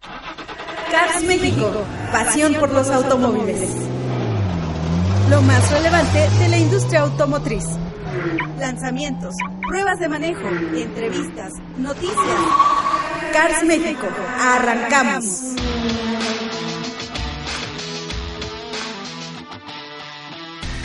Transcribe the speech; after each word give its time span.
Cars 0.00 1.22
México, 1.24 1.84
pasión 2.12 2.54
por 2.54 2.72
los 2.72 2.88
automóviles. 2.88 3.70
Lo 5.30 5.42
más 5.42 5.70
relevante 5.70 6.28
de 6.38 6.48
la 6.48 6.58
industria 6.58 7.00
automotriz. 7.00 7.64
Lanzamientos, 8.58 9.34
pruebas 9.68 9.98
de 9.98 10.08
manejo, 10.08 10.48
entrevistas, 10.48 11.52
noticias. 11.76 12.16
Cars 13.32 13.64
México, 13.64 14.06
arrancamos. 14.40 15.54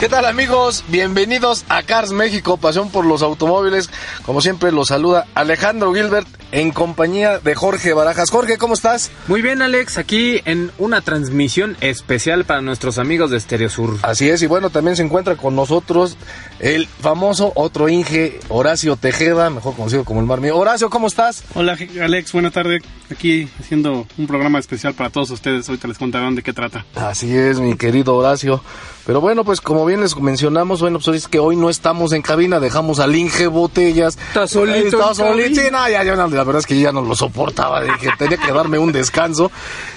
¿Qué 0.04 0.10
tal 0.10 0.26
amigos? 0.26 0.84
Bienvenidos 0.90 1.64
a 1.70 1.82
Cars 1.82 2.12
México, 2.12 2.58
pasión 2.58 2.90
por 2.90 3.06
los 3.06 3.22
automóviles. 3.22 3.90
Como 4.26 4.42
siempre 4.42 4.74
los 4.74 4.90
saluda 4.90 5.28
Alejandro 5.34 5.94
Gilbert 5.94 6.28
en 6.52 6.72
compañía 6.72 7.40
de 7.40 7.56
Jorge 7.56 7.94
Barajas. 7.94 8.30
Jorge, 8.30 8.58
¿cómo 8.58 8.74
estás? 8.74 9.12
Muy 9.30 9.42
bien 9.42 9.62
Alex, 9.62 9.98
aquí 9.98 10.42
en 10.44 10.72
una 10.78 11.00
transmisión 11.00 11.78
especial 11.80 12.44
para 12.44 12.60
nuestros 12.60 12.98
amigos 12.98 13.32
de 13.32 13.40
Stereo 13.40 13.70
Sur. 13.70 13.98
Así 14.02 14.30
es, 14.30 14.42
y 14.42 14.46
bueno, 14.46 14.72
también 14.72 14.98
se 14.98 15.04
encuentra 15.04 15.38
con 15.38 15.56
nosotros 15.56 16.18
el 16.60 16.86
famoso 16.88 17.54
otro 17.56 17.88
Inge, 17.88 18.42
Horacio 18.50 18.98
Tejeda, 18.98 19.50
mejor 19.52 19.74
conocido 19.74 20.04
como 20.04 20.20
el 20.20 20.26
Mar 20.26 20.42
Mío. 20.42 20.58
Horacio, 20.58 20.90
¿cómo 20.90 21.08
estás? 21.08 21.46
Hola 21.56 21.78
Alex, 22.02 22.34
buena 22.34 22.52
tarde. 22.52 22.82
Aquí 23.10 23.48
haciendo 23.58 24.06
un 24.18 24.28
programa 24.28 24.60
especial 24.60 24.96
para 24.96 25.12
todos 25.12 25.30
ustedes. 25.30 25.70
Ahorita 25.70 25.88
les 25.88 25.98
contarán 25.98 26.36
de 26.36 26.44
qué 26.44 26.52
trata. 26.52 26.86
Así 26.94 27.34
es, 27.34 27.62
mi 27.62 27.78
querido 27.78 28.16
Horacio. 28.16 28.62
Pero 29.06 29.20
bueno, 29.20 29.44
pues 29.44 29.60
como 29.60 29.86
bien 29.86 30.00
les 30.02 30.16
mencionamos, 30.16 30.80
bueno, 30.80 31.00
pues 31.00 31.18
es 31.18 31.28
que 31.28 31.40
hoy 31.40 31.58
no 31.58 31.70
estamos 31.70 32.14
en 32.14 32.22
cabina, 32.22 32.62
dejamos 32.62 33.00
al 33.00 33.14
Inge 33.16 33.48
Botellas. 33.48 34.18
Está 34.30 34.48
solito. 34.48 34.98
Está 34.98 35.14
solito. 35.14 35.62
Sí, 35.62 35.68
no, 35.72 35.90
ya, 35.90 36.04
la 36.04 36.26
verdad 36.26 36.58
es 36.58 36.66
que 36.66 36.80
ya 36.80 36.94
no 36.94 37.02
lo 37.02 37.14
soportaba, 37.14 37.82
dije, 37.82 38.10
tenía 38.18 38.38
que 38.38 38.54
darme 38.54 38.80
un 38.80 38.94
descanso. 38.94 39.52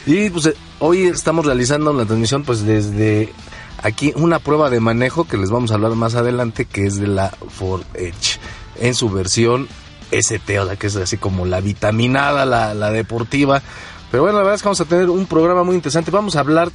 Y 0.06 0.30
pues 0.30 0.52
hoy 0.80 1.04
estamos 1.04 1.46
realizando 1.46 1.92
la 1.92 2.04
transmisión 2.04 2.42
pues 2.42 2.64
desde 2.64 3.32
aquí 3.80 4.12
una 4.16 4.40
prueba 4.40 4.70
de 4.70 4.80
manejo 4.80 5.24
que 5.24 5.36
les 5.36 5.50
vamos 5.50 5.70
a 5.70 5.74
hablar 5.74 5.92
más 5.92 6.16
adelante, 6.16 6.64
que 6.64 6.86
es 6.86 6.96
de 6.96 7.06
la 7.06 7.30
Ford 7.30 7.82
Edge, 7.94 8.40
en 8.80 8.94
su 8.94 9.08
versión 9.08 9.68
ST, 10.10 10.58
o 10.58 10.66
sea, 10.66 10.76
que 10.76 10.88
es 10.88 10.96
así 10.96 11.16
como 11.16 11.46
la 11.46 11.60
vitaminada, 11.60 12.44
la, 12.44 12.74
la 12.74 12.90
deportiva. 12.90 13.62
Pero 14.10 14.24
bueno, 14.24 14.38
la 14.38 14.42
verdad 14.42 14.56
es 14.56 14.62
que 14.62 14.68
vamos 14.68 14.80
a 14.80 14.84
tener 14.84 15.10
un 15.10 15.26
programa 15.26 15.62
muy 15.62 15.76
interesante. 15.76 16.10
Vamos 16.10 16.36
a 16.36 16.40
hablar 16.40 16.70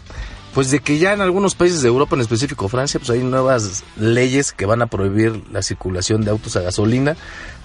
pues 0.53 0.71
de 0.71 0.80
que 0.80 0.97
ya 0.97 1.13
en 1.13 1.21
algunos 1.21 1.55
países 1.55 1.81
de 1.81 1.88
Europa, 1.88 2.16
en 2.16 2.21
específico 2.21 2.67
Francia, 2.67 2.99
pues 2.99 3.09
hay 3.09 3.19
nuevas 3.19 3.83
leyes 3.97 4.52
que 4.52 4.66
van 4.66 4.81
a 4.81 4.88
prohibir 4.88 5.44
la 5.52 5.61
circulación 5.61 6.23
de 6.23 6.31
autos 6.31 6.55
a 6.55 6.61
gasolina. 6.61 7.16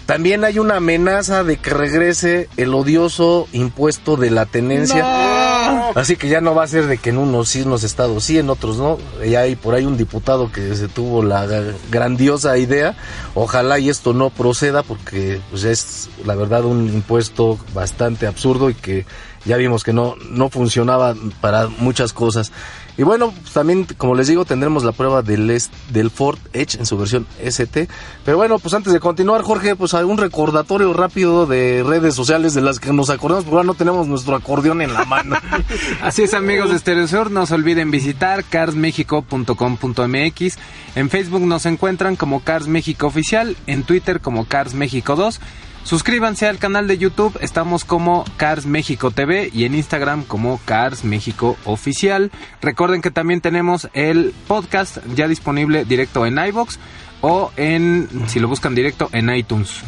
También 0.06 0.44
hay 0.44 0.60
una 0.60 0.76
amenaza 0.76 1.42
de 1.42 1.56
que 1.56 1.70
regrese 1.70 2.48
el 2.56 2.72
odioso 2.74 3.48
impuesto 3.52 4.16
de 4.16 4.30
la 4.30 4.46
tenencia. 4.46 5.92
Así 5.96 6.14
que 6.14 6.28
ya 6.28 6.40
no 6.40 6.54
va 6.54 6.62
a 6.62 6.68
ser 6.68 6.86
de 6.86 6.98
que 6.98 7.10
en 7.10 7.18
unos 7.18 7.48
sí, 7.48 7.62
en 7.62 7.66
unos 7.66 7.82
estados 7.82 8.22
sí, 8.22 8.38
en 8.38 8.48
otros 8.48 8.76
no. 8.76 8.98
Ya 9.28 9.40
hay 9.40 9.56
por 9.56 9.74
ahí 9.74 9.84
un 9.84 9.96
diputado 9.96 10.52
que 10.52 10.76
se 10.76 10.86
tuvo 10.86 11.24
la 11.24 11.44
grandiosa 11.90 12.56
idea. 12.56 12.96
Ojalá 13.34 13.80
y 13.80 13.90
esto 13.90 14.12
no 14.12 14.30
proceda 14.30 14.84
porque 14.84 15.40
pues 15.50 15.64
es 15.64 16.08
la 16.24 16.36
verdad 16.36 16.64
un 16.64 16.86
impuesto 16.86 17.58
bastante 17.74 18.28
absurdo 18.28 18.70
y 18.70 18.74
que 18.74 19.06
ya 19.46 19.56
vimos 19.56 19.84
que 19.84 19.92
no, 19.92 20.16
no 20.30 20.50
funcionaba 20.50 21.14
para 21.40 21.68
muchas 21.68 22.12
cosas. 22.12 22.52
Y 22.98 23.02
bueno, 23.02 23.34
también, 23.52 23.86
como 23.98 24.14
les 24.14 24.26
digo, 24.26 24.46
tendremos 24.46 24.82
la 24.82 24.92
prueba 24.92 25.20
del, 25.20 25.60
del 25.90 26.10
Ford 26.10 26.38
Edge 26.54 26.78
en 26.78 26.86
su 26.86 26.96
versión 26.96 27.26
ST. 27.38 27.88
Pero 28.24 28.38
bueno, 28.38 28.58
pues 28.58 28.72
antes 28.72 28.90
de 28.92 29.00
continuar, 29.00 29.42
Jorge, 29.42 29.76
pues 29.76 29.92
un 29.92 30.16
recordatorio 30.16 30.94
rápido 30.94 31.44
de 31.44 31.84
redes 31.86 32.14
sociales 32.14 32.54
de 32.54 32.62
las 32.62 32.80
que 32.80 32.94
nos 32.94 33.10
acordamos, 33.10 33.44
porque 33.44 33.56
ahora 33.56 33.66
no 33.66 33.74
tenemos 33.74 34.08
nuestro 34.08 34.34
acordeón 34.34 34.80
en 34.80 34.94
la 34.94 35.04
mano. 35.04 35.36
Así 36.00 36.22
es, 36.22 36.32
amigos 36.32 36.70
de 36.70 36.76
Estereosur, 36.76 37.30
no 37.30 37.44
se 37.44 37.54
olviden 37.54 37.90
visitar 37.90 38.44
carsmexico.com.mx. 38.44 40.58
En 40.94 41.10
Facebook 41.10 41.42
nos 41.42 41.66
encuentran 41.66 42.16
como 42.16 42.42
Cars 42.42 42.66
México 42.66 43.08
Oficial, 43.08 43.58
en 43.66 43.82
Twitter 43.82 44.22
como 44.22 44.46
Cars 44.46 44.72
México 44.72 45.16
2. 45.16 45.38
Suscríbanse 45.86 46.48
al 46.48 46.58
canal 46.58 46.88
de 46.88 46.98
YouTube, 46.98 47.38
estamos 47.40 47.84
como 47.84 48.24
Cars 48.36 48.66
México 48.66 49.12
TV 49.12 49.50
y 49.52 49.66
en 49.66 49.76
Instagram 49.76 50.24
como 50.24 50.58
Cars 50.64 51.04
México 51.04 51.56
Oficial. 51.64 52.32
Recuerden 52.60 53.02
que 53.02 53.12
también 53.12 53.40
tenemos 53.40 53.88
el 53.92 54.34
podcast 54.48 54.98
ya 55.14 55.28
disponible 55.28 55.84
directo 55.84 56.26
en 56.26 56.44
iBox 56.44 56.80
o 57.20 57.52
en, 57.56 58.08
si 58.26 58.40
lo 58.40 58.48
buscan 58.48 58.74
directo, 58.74 59.08
en 59.12 59.32
iTunes. 59.32 59.82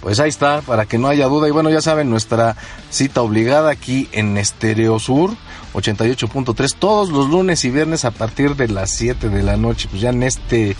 Pues 0.00 0.20
ahí 0.20 0.28
está, 0.28 0.60
para 0.60 0.86
que 0.86 0.98
no 0.98 1.08
haya 1.08 1.26
duda. 1.26 1.48
Y 1.48 1.50
bueno, 1.50 1.68
ya 1.68 1.80
saben, 1.80 2.10
nuestra 2.10 2.54
cita 2.90 3.20
obligada 3.20 3.72
aquí 3.72 4.08
en 4.12 4.38
Estereo 4.38 5.00
Sur 5.00 5.32
88.3 5.72 6.76
todos 6.78 7.10
los 7.10 7.28
lunes 7.28 7.64
y 7.64 7.70
viernes 7.70 8.04
a 8.04 8.12
partir 8.12 8.54
de 8.54 8.68
las 8.68 8.90
7 8.92 9.30
de 9.30 9.42
la 9.42 9.56
noche. 9.56 9.88
Pues 9.90 10.00
ya 10.00 10.10
en 10.10 10.22
este 10.22 10.76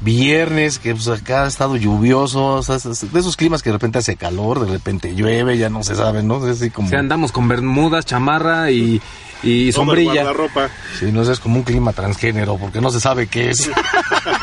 viernes, 0.00 0.78
que 0.78 0.94
pues 0.94 1.08
acá 1.08 1.44
ha 1.44 1.48
estado 1.48 1.76
lluvioso, 1.76 2.60
de 2.62 3.20
esos 3.20 3.36
climas 3.36 3.62
que 3.62 3.70
de 3.70 3.74
repente 3.74 3.98
hace 3.98 4.16
calor, 4.16 4.60
de 4.60 4.72
repente 4.72 5.14
llueve, 5.14 5.58
ya 5.58 5.70
no 5.70 5.82
se 5.82 5.94
sabe, 5.94 6.22
¿no? 6.22 6.44
Es 6.46 6.60
así 6.60 6.70
como... 6.70 6.94
andamos 6.96 7.32
con 7.32 7.48
bermudas, 7.48 8.06
chamarra 8.06 8.70
y, 8.70 9.00
y 9.42 9.72
sombrilla. 9.72 10.32
ropa. 10.32 10.68
Sí, 10.98 11.10
no 11.12 11.22
es 11.22 11.40
como 11.40 11.56
un 11.56 11.62
clima 11.62 11.92
transgénero, 11.92 12.56
porque 12.56 12.80
no 12.80 12.90
se 12.90 13.00
sabe 13.00 13.26
qué 13.26 13.50
es. 13.50 13.70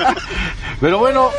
Pero 0.82 1.00
bueno, 1.00 1.30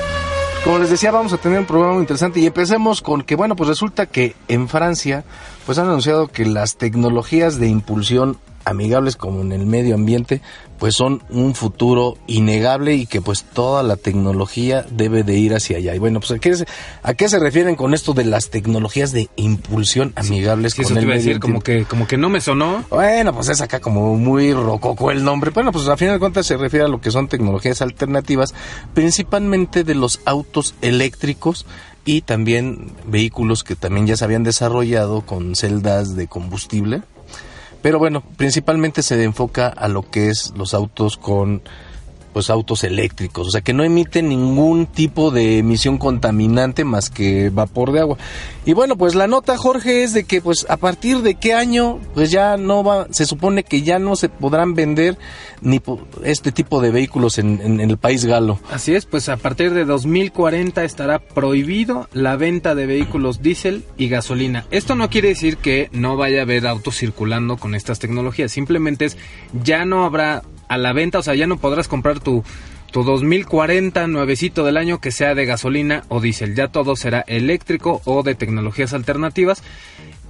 como 0.64 0.78
les 0.78 0.90
decía, 0.90 1.10
vamos 1.10 1.32
a 1.32 1.38
tener 1.38 1.60
un 1.60 1.66
programa 1.66 1.94
muy 1.94 2.02
interesante 2.02 2.40
y 2.40 2.46
empecemos 2.46 3.02
con 3.02 3.22
que, 3.22 3.36
bueno, 3.36 3.54
pues 3.54 3.68
resulta 3.68 4.06
que 4.06 4.34
en 4.48 4.68
Francia, 4.68 5.24
pues 5.64 5.78
han 5.78 5.86
anunciado 5.86 6.28
que 6.28 6.44
las 6.46 6.76
tecnologías 6.76 7.58
de 7.58 7.68
impulsión 7.68 8.38
amigables 8.66 9.16
como 9.16 9.40
en 9.40 9.52
el 9.52 9.64
medio 9.64 9.94
ambiente, 9.94 10.42
pues 10.78 10.94
son 10.94 11.22
un 11.30 11.54
futuro 11.54 12.18
innegable 12.26 12.94
y 12.94 13.06
que 13.06 13.22
pues 13.22 13.44
toda 13.44 13.82
la 13.82 13.96
tecnología 13.96 14.84
debe 14.90 15.22
de 15.22 15.38
ir 15.38 15.54
hacia 15.54 15.78
allá. 15.78 15.94
Y 15.94 15.98
bueno, 15.98 16.20
pues 16.20 16.32
¿a 16.32 16.38
qué, 16.38 16.54
se, 16.54 16.66
a 17.02 17.14
qué 17.14 17.28
se 17.28 17.38
refieren 17.38 17.76
con 17.76 17.94
esto 17.94 18.12
de 18.12 18.24
las 18.24 18.50
tecnologías 18.50 19.12
de 19.12 19.30
impulsión 19.36 20.12
amigables 20.16 20.72
sí, 20.72 20.82
con 20.82 20.84
eso 20.84 20.94
el 20.94 21.00
te 21.00 21.04
iba 21.04 21.14
a 21.14 21.16
medio 21.16 21.28
decir, 21.28 21.40
como 21.40 21.60
que, 21.60 21.84
como 21.84 22.06
que 22.06 22.18
no 22.18 22.28
me 22.28 22.40
sonó. 22.40 22.84
Bueno, 22.90 23.32
pues 23.32 23.48
es 23.48 23.60
acá 23.60 23.80
como 23.80 24.16
muy 24.16 24.52
rococó 24.52 25.10
el 25.10 25.24
nombre. 25.24 25.52
Bueno, 25.52 25.72
pues 25.72 25.88
a 25.88 25.96
final 25.96 26.16
de 26.16 26.20
cuentas 26.20 26.46
se 26.46 26.56
refiere 26.56 26.84
a 26.84 26.88
lo 26.88 27.00
que 27.00 27.10
son 27.10 27.28
tecnologías 27.28 27.80
alternativas, 27.80 28.52
principalmente 28.92 29.84
de 29.84 29.94
los 29.94 30.20
autos 30.26 30.74
eléctricos 30.82 31.66
y 32.04 32.22
también 32.22 32.92
vehículos 33.06 33.64
que 33.64 33.76
también 33.76 34.06
ya 34.06 34.16
se 34.16 34.24
habían 34.24 34.44
desarrollado 34.44 35.22
con 35.22 35.54
celdas 35.56 36.16
de 36.16 36.26
combustible. 36.26 37.02
Pero 37.82 37.98
bueno, 37.98 38.22
principalmente 38.36 39.02
se 39.02 39.22
enfoca 39.22 39.68
a 39.68 39.88
lo 39.88 40.02
que 40.02 40.28
es 40.30 40.52
los 40.56 40.74
autos 40.74 41.16
con 41.16 41.62
pues 42.36 42.50
autos 42.50 42.84
eléctricos, 42.84 43.46
o 43.48 43.50
sea 43.50 43.62
que 43.62 43.72
no 43.72 43.82
emiten 43.82 44.28
ningún 44.28 44.84
tipo 44.84 45.30
de 45.30 45.56
emisión 45.56 45.96
contaminante 45.96 46.84
más 46.84 47.08
que 47.08 47.48
vapor 47.48 47.92
de 47.92 48.00
agua. 48.00 48.18
Y 48.66 48.74
bueno, 48.74 48.98
pues 48.98 49.14
la 49.14 49.26
nota 49.26 49.56
Jorge 49.56 50.02
es 50.04 50.12
de 50.12 50.24
que 50.24 50.42
pues 50.42 50.66
a 50.68 50.76
partir 50.76 51.22
de 51.22 51.36
qué 51.36 51.54
año 51.54 51.98
pues 52.12 52.30
ya 52.30 52.58
no 52.58 52.84
va, 52.84 53.06
se 53.10 53.24
supone 53.24 53.62
que 53.64 53.80
ya 53.80 53.98
no 53.98 54.16
se 54.16 54.28
podrán 54.28 54.74
vender 54.74 55.16
ni 55.62 55.80
este 56.24 56.52
tipo 56.52 56.82
de 56.82 56.90
vehículos 56.90 57.38
en, 57.38 57.58
en- 57.64 57.80
en 57.80 57.88
el 57.90 57.96
país 57.96 58.26
galo. 58.26 58.58
Así 58.70 58.94
es, 58.94 59.06
pues 59.06 59.30
a 59.30 59.38
partir 59.38 59.72
de 59.72 59.86
2040 59.86 60.84
estará 60.84 61.18
prohibido 61.20 62.06
la 62.12 62.36
venta 62.36 62.74
de 62.74 62.84
vehículos 62.84 63.40
diésel 63.40 63.82
y 63.96 64.08
gasolina. 64.10 64.66
Esto 64.70 64.94
no 64.94 65.08
quiere 65.08 65.28
decir 65.28 65.56
que 65.56 65.88
no 65.92 66.18
vaya 66.18 66.40
a 66.40 66.42
haber 66.42 66.66
autos 66.66 66.98
circulando 66.98 67.56
con 67.56 67.74
estas 67.74 67.98
tecnologías, 67.98 68.52
simplemente 68.52 69.06
es 69.06 69.16
ya 69.64 69.86
no 69.86 70.04
habrá 70.04 70.42
a 70.68 70.78
la 70.78 70.92
venta, 70.92 71.18
o 71.18 71.22
sea, 71.22 71.34
ya 71.34 71.46
no 71.46 71.58
podrás 71.58 71.88
comprar 71.88 72.20
tu 72.20 72.42
tu 72.92 73.02
2040 73.04 74.06
nuevecito 74.06 74.64
del 74.64 74.76
año 74.76 75.00
que 75.00 75.10
sea 75.10 75.34
de 75.34 75.44
gasolina 75.44 76.04
o 76.08 76.20
diésel, 76.20 76.54
ya 76.54 76.68
todo 76.68 76.96
será 76.96 77.20
eléctrico 77.26 78.00
o 78.04 78.22
de 78.22 78.34
tecnologías 78.34 78.92
alternativas. 78.92 79.62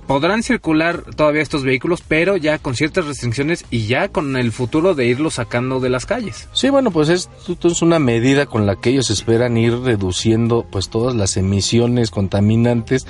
podrán 0.06 0.44
circular 0.44 1.02
todavía 1.16 1.42
estos 1.42 1.64
vehículos, 1.64 2.00
pero 2.06 2.36
ya 2.36 2.58
con 2.58 2.76
ciertas 2.76 3.06
restricciones 3.06 3.64
y 3.70 3.86
ya 3.86 4.08
con 4.08 4.36
el 4.36 4.52
futuro 4.52 4.94
de 4.94 5.06
irlos 5.06 5.34
sacando 5.34 5.80
de 5.80 5.90
las 5.90 6.06
calles. 6.06 6.48
Sí, 6.52 6.70
bueno, 6.70 6.92
pues 6.92 7.08
esto 7.08 7.68
es 7.68 7.82
una 7.82 7.98
medida 7.98 8.46
con 8.46 8.66
la 8.66 8.76
que 8.76 8.90
ellos 8.90 9.10
esperan 9.10 9.56
ir 9.56 9.76
reduciendo 9.80 10.64
pues 10.70 10.90
todas 10.90 11.16
las 11.16 11.36
emisiones 11.36 12.12
contaminantes 12.12 13.04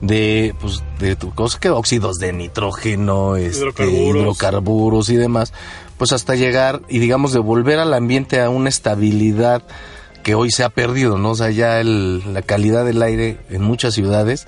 de 0.00 0.54
pues 0.60 0.82
de 0.98 1.16
cosas 1.34 1.60
que 1.60 1.68
óxidos 1.68 2.16
de 2.18 2.32
nitrógeno, 2.32 3.36
este, 3.36 3.58
Hidrocarburos. 3.58 4.22
hidrocarburos 4.22 5.10
y 5.10 5.16
demás, 5.16 5.52
pues 5.98 6.12
hasta 6.12 6.34
llegar 6.34 6.80
y 6.88 6.98
digamos 7.00 7.32
devolver 7.32 7.78
al 7.78 7.92
ambiente 7.92 8.40
a 8.40 8.48
una 8.50 8.68
estabilidad 8.68 9.62
que 10.22 10.34
hoy 10.34 10.50
se 10.50 10.64
ha 10.64 10.68
perdido, 10.70 11.18
¿no? 11.18 11.30
O 11.30 11.34
sea, 11.34 11.50
ya 11.50 11.80
el- 11.80 12.32
la 12.32 12.42
calidad 12.42 12.84
del 12.84 13.02
aire 13.02 13.38
en 13.50 13.62
muchas 13.62 13.94
ciudades 13.94 14.46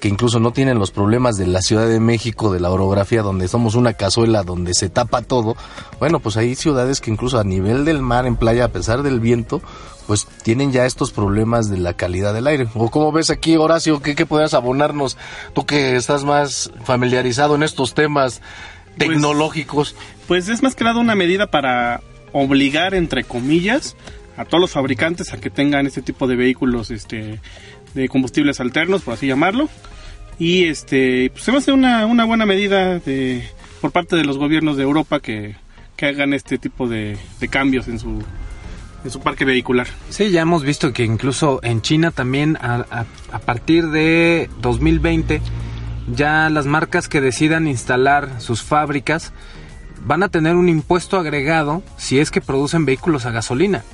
que 0.00 0.06
incluso 0.08 0.38
no 0.38 0.52
tienen 0.52 0.78
los 0.78 0.92
problemas 0.92 1.36
de 1.36 1.48
la 1.48 1.60
Ciudad 1.60 1.88
de 1.88 1.98
México, 1.98 2.52
de 2.52 2.60
la 2.60 2.70
orografía, 2.70 3.22
donde 3.22 3.48
somos 3.48 3.74
una 3.74 3.94
cazuela, 3.94 4.44
donde 4.44 4.72
se 4.74 4.88
tapa 4.88 5.22
todo. 5.22 5.56
Bueno, 5.98 6.20
pues 6.20 6.36
hay 6.36 6.54
ciudades 6.54 7.00
que 7.00 7.10
incluso 7.10 7.40
a 7.40 7.42
nivel 7.44 7.84
del 7.84 8.00
mar, 8.00 8.24
en 8.24 8.36
playa, 8.36 8.66
a 8.66 8.68
pesar 8.68 9.02
del 9.02 9.18
viento, 9.18 9.60
pues 10.06 10.28
tienen 10.44 10.70
ya 10.70 10.86
estos 10.86 11.10
problemas 11.10 11.68
de 11.68 11.78
la 11.78 11.94
calidad 11.94 12.32
del 12.32 12.46
aire. 12.46 12.68
O 12.76 12.90
como 12.92 13.10
ves 13.10 13.30
aquí, 13.30 13.56
Horacio, 13.56 14.00
¿qué, 14.00 14.14
qué 14.14 14.24
podrías 14.24 14.54
abonarnos? 14.54 15.16
Tú 15.52 15.66
que 15.66 15.96
estás 15.96 16.22
más 16.22 16.70
familiarizado 16.84 17.56
en 17.56 17.64
estos 17.64 17.92
temas 17.94 18.40
tecnológicos. 18.98 19.94
Pues 20.26 20.48
es 20.48 20.62
más 20.62 20.74
que 20.74 20.84
nada 20.84 20.98
una 21.00 21.14
medida 21.14 21.46
para 21.50 22.00
obligar, 22.32 22.94
entre 22.94 23.24
comillas, 23.24 23.96
a 24.36 24.44
todos 24.44 24.60
los 24.60 24.70
fabricantes 24.70 25.32
a 25.32 25.40
que 25.40 25.50
tengan 25.50 25.86
este 25.86 26.02
tipo 26.02 26.26
de 26.26 26.36
vehículos 26.36 26.90
este, 26.90 27.40
de 27.94 28.08
combustibles 28.08 28.60
alternos, 28.60 29.02
por 29.02 29.14
así 29.14 29.26
llamarlo. 29.26 29.68
Y 30.38 30.64
este, 30.66 31.30
pues 31.30 31.42
se 31.44 31.50
me 31.52 31.58
hace 31.58 31.72
una, 31.72 32.06
una 32.06 32.24
buena 32.24 32.46
medida 32.46 32.98
de, 33.00 33.48
por 33.80 33.90
parte 33.90 34.14
de 34.16 34.24
los 34.24 34.38
gobiernos 34.38 34.76
de 34.76 34.84
Europa 34.84 35.18
que, 35.20 35.56
que 35.96 36.06
hagan 36.06 36.32
este 36.32 36.58
tipo 36.58 36.86
de, 36.88 37.16
de 37.40 37.48
cambios 37.48 37.88
en 37.88 37.98
su, 37.98 38.22
en 39.04 39.10
su 39.10 39.18
parque 39.20 39.44
vehicular. 39.44 39.88
Sí, 40.10 40.30
ya 40.30 40.42
hemos 40.42 40.62
visto 40.62 40.92
que 40.92 41.02
incluso 41.04 41.58
en 41.64 41.82
China 41.82 42.12
también 42.12 42.56
a, 42.60 42.86
a- 42.90 43.06
a 43.32 43.38
partir 43.40 43.88
de 43.88 44.48
2020 44.60 45.40
ya 46.14 46.48
las 46.50 46.66
marcas 46.66 47.08
que 47.08 47.20
decidan 47.20 47.66
instalar 47.66 48.40
sus 48.40 48.62
fábricas 48.62 49.32
van 50.04 50.22
a 50.22 50.28
tener 50.28 50.56
un 50.56 50.68
impuesto 50.68 51.18
agregado 51.18 51.82
si 51.96 52.18
es 52.18 52.30
que 52.30 52.40
producen 52.40 52.84
vehículos 52.84 53.26
a 53.26 53.30
gasolina. 53.30 53.84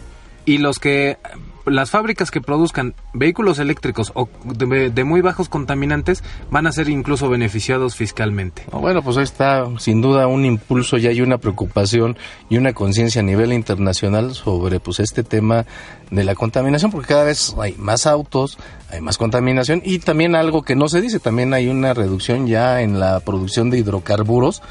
Y 0.45 0.59
los 0.59 0.79
que 0.79 1.19
las 1.67 1.91
fábricas 1.91 2.31
que 2.31 2.41
produzcan 2.41 2.95
vehículos 3.13 3.59
eléctricos 3.59 4.13
o 4.15 4.29
de, 4.45 4.91
de 4.91 5.05
muy 5.05 5.21
bajos 5.21 5.49
contaminantes 5.49 6.23
van 6.51 6.67
a 6.67 6.73
ser 6.73 6.89
incluso 6.89 7.29
beneficiados 7.29 7.97
fiscalmente. 7.97 8.65
Bueno, 8.73 9.03
pues 9.03 9.17
ahí 9.17 9.25
está 9.25 9.67
sin 9.79 10.01
duda 10.01 10.27
un 10.27 10.45
impulso 10.45 10.99
y 10.99 11.07
hay 11.07 11.21
una 11.21 11.39
preocupación 11.39 12.17
y 12.49 12.59
una 12.59 12.73
conciencia 12.73 13.21
a 13.21 13.25
nivel 13.25 13.53
internacional 13.53 14.35
sobre 14.35 14.81
pues 14.81 15.01
este 15.01 15.25
tema 15.25 15.67
de 16.11 16.25
la 16.25 16.35
contaminación 16.35 16.91
porque 16.91 17.09
cada 17.09 17.25
vez 17.25 17.55
hay 17.61 17.75
más 17.79 18.07
autos, 18.07 18.59
hay 18.91 19.01
más 19.01 19.19
contaminación 19.19 19.83
y 19.85 19.99
también 19.99 20.35
algo 20.35 20.63
que 20.63 20.77
no 20.77 20.89
se 20.89 21.01
dice, 21.01 21.19
también 21.19 21.55
hay 21.55 21.69
una 21.69 21.95
reducción 21.95 22.47
ya 22.47 22.83
en 22.83 23.01
la 23.01 23.21
producción 23.21 23.71
de 23.71 23.79
hidrocarburos 23.79 24.63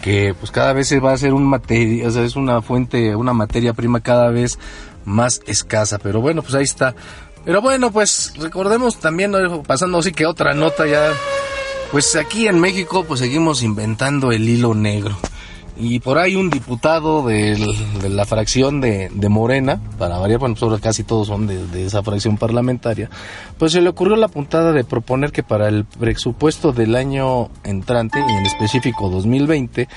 que 0.00 0.34
pues 0.38 0.50
cada 0.50 0.72
vez 0.72 0.88
se 0.88 0.98
va 0.98 1.10
a 1.10 1.14
hacer 1.14 1.34
un 1.34 1.44
materia, 1.44 2.08
o 2.08 2.10
sea, 2.10 2.24
es 2.24 2.36
una 2.36 2.62
fuente, 2.62 3.14
una 3.14 3.32
materia 3.32 3.74
prima 3.74 4.00
cada 4.00 4.30
vez 4.30 4.58
más 5.04 5.40
escasa, 5.46 5.98
pero 5.98 6.20
bueno, 6.20 6.42
pues 6.42 6.54
ahí 6.54 6.64
está. 6.64 6.94
Pero 7.44 7.62
bueno, 7.62 7.90
pues 7.90 8.34
recordemos 8.38 8.98
también, 8.98 9.32
pasando 9.66 9.98
así 9.98 10.12
que 10.12 10.26
otra 10.26 10.52
nota 10.52 10.86
ya, 10.86 11.10
pues 11.90 12.14
aquí 12.16 12.46
en 12.46 12.60
México 12.60 13.04
pues 13.04 13.20
seguimos 13.20 13.62
inventando 13.62 14.30
el 14.32 14.48
hilo 14.48 14.74
negro. 14.74 15.16
Y 15.82 16.00
por 16.00 16.18
ahí 16.18 16.36
un 16.36 16.50
diputado 16.50 17.26
de 17.26 17.56
la 18.06 18.26
fracción 18.26 18.82
de, 18.82 19.08
Morena, 19.30 19.80
para 19.98 20.18
variar, 20.18 20.38
bueno, 20.38 20.54
pues 20.54 20.80
casi 20.82 21.04
todos 21.04 21.28
son 21.28 21.46
de 21.46 21.86
esa 21.86 22.02
fracción 22.02 22.36
parlamentaria, 22.36 23.08
pues 23.58 23.72
se 23.72 23.80
le 23.80 23.88
ocurrió 23.88 24.16
la 24.16 24.28
puntada 24.28 24.72
de 24.72 24.84
proponer 24.84 25.32
que 25.32 25.42
para 25.42 25.68
el 25.68 25.86
presupuesto 25.86 26.72
del 26.72 26.96
año 26.96 27.48
entrante, 27.64 28.18
y 28.18 28.32
en 28.32 28.44
específico 28.44 29.08
2020, 29.08 29.88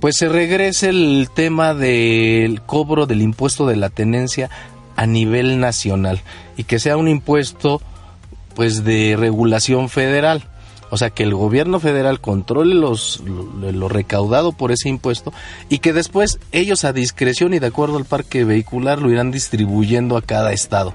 pues 0.00 0.16
se 0.16 0.28
regrese 0.28 0.88
el 0.88 1.28
tema 1.34 1.74
del 1.74 2.62
cobro 2.62 3.06
del 3.06 3.22
impuesto 3.22 3.66
de 3.66 3.76
la 3.76 3.90
tenencia 3.90 4.50
a 4.96 5.06
nivel 5.06 5.60
nacional 5.60 6.20
y 6.56 6.64
que 6.64 6.78
sea 6.78 6.96
un 6.96 7.08
impuesto 7.08 7.80
pues 8.54 8.84
de 8.84 9.16
regulación 9.18 9.88
federal. 9.88 10.44
O 10.92 10.96
sea, 10.96 11.10
que 11.10 11.22
el 11.22 11.34
gobierno 11.34 11.78
federal 11.78 12.20
controle 12.20 12.74
los, 12.74 13.20
lo, 13.20 13.70
lo 13.70 13.88
recaudado 13.88 14.50
por 14.50 14.72
ese 14.72 14.88
impuesto 14.88 15.32
y 15.68 15.78
que 15.78 15.92
después 15.92 16.40
ellos 16.50 16.84
a 16.84 16.92
discreción 16.92 17.54
y 17.54 17.60
de 17.60 17.68
acuerdo 17.68 17.96
al 17.96 18.06
parque 18.06 18.44
vehicular 18.44 19.00
lo 19.00 19.10
irán 19.10 19.30
distribuyendo 19.30 20.16
a 20.16 20.22
cada 20.22 20.52
estado. 20.52 20.94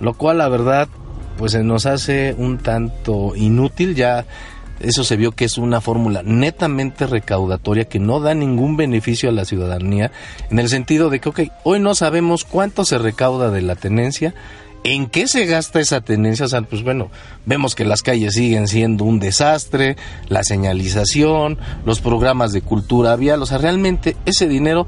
Lo 0.00 0.14
cual, 0.14 0.38
la 0.38 0.48
verdad, 0.48 0.88
pues 1.36 1.52
se 1.52 1.62
nos 1.62 1.86
hace 1.86 2.34
un 2.38 2.58
tanto 2.58 3.34
inútil 3.36 3.94
ya. 3.94 4.24
Eso 4.80 5.04
se 5.04 5.16
vio 5.16 5.32
que 5.32 5.44
es 5.44 5.58
una 5.58 5.80
fórmula 5.80 6.22
netamente 6.24 7.06
recaudatoria 7.06 7.84
que 7.84 7.98
no 7.98 8.20
da 8.20 8.34
ningún 8.34 8.76
beneficio 8.76 9.28
a 9.28 9.32
la 9.32 9.44
ciudadanía 9.44 10.12
en 10.50 10.58
el 10.58 10.68
sentido 10.68 11.10
de 11.10 11.20
que, 11.20 11.28
ok, 11.28 11.40
hoy 11.62 11.80
no 11.80 11.94
sabemos 11.94 12.44
cuánto 12.44 12.84
se 12.84 12.98
recauda 12.98 13.50
de 13.50 13.62
la 13.62 13.76
tenencia, 13.76 14.34
¿En 14.86 15.06
qué 15.06 15.26
se 15.28 15.46
gasta 15.46 15.80
esa 15.80 16.02
tenencia? 16.02 16.44
O 16.44 16.48
sea, 16.48 16.60
pues 16.60 16.82
bueno, 16.82 17.10
vemos 17.46 17.74
que 17.74 17.86
las 17.86 18.02
calles 18.02 18.34
siguen 18.34 18.68
siendo 18.68 19.04
un 19.04 19.18
desastre, 19.18 19.96
la 20.28 20.44
señalización, 20.44 21.56
los 21.86 22.02
programas 22.02 22.52
de 22.52 22.60
cultura 22.60 23.16
vial, 23.16 23.40
o 23.40 23.46
sea, 23.46 23.56
realmente 23.56 24.14
ese 24.26 24.46
dinero 24.46 24.86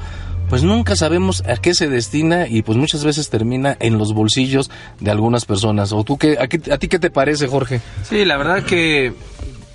pues 0.50 0.62
nunca 0.62 0.97
sabemos 0.97 1.43
a 1.47 1.56
qué 1.56 1.75
se 1.75 1.88
destina 1.88 2.47
y 2.47 2.62
pues 2.62 2.79
muchas 2.79 3.05
veces 3.05 3.31
termina 3.31 3.77
en 3.81 3.99
los 3.99 4.12
bolsillos 4.12 4.71
de 5.00 5.11
algunas 5.11 5.44
personas. 5.44 5.93
¿O 5.93 6.05
tú 6.05 6.19
qué, 6.19 6.37
a, 6.38 6.47
ti 6.47 6.88
qué 6.88 6.99
te 6.99 7.11
parece, 7.11 7.49
Jorge? 7.49 7.81
Sí, 8.09 8.25
la 8.25 8.37
verdad 8.37 8.62
que, 8.62 9.12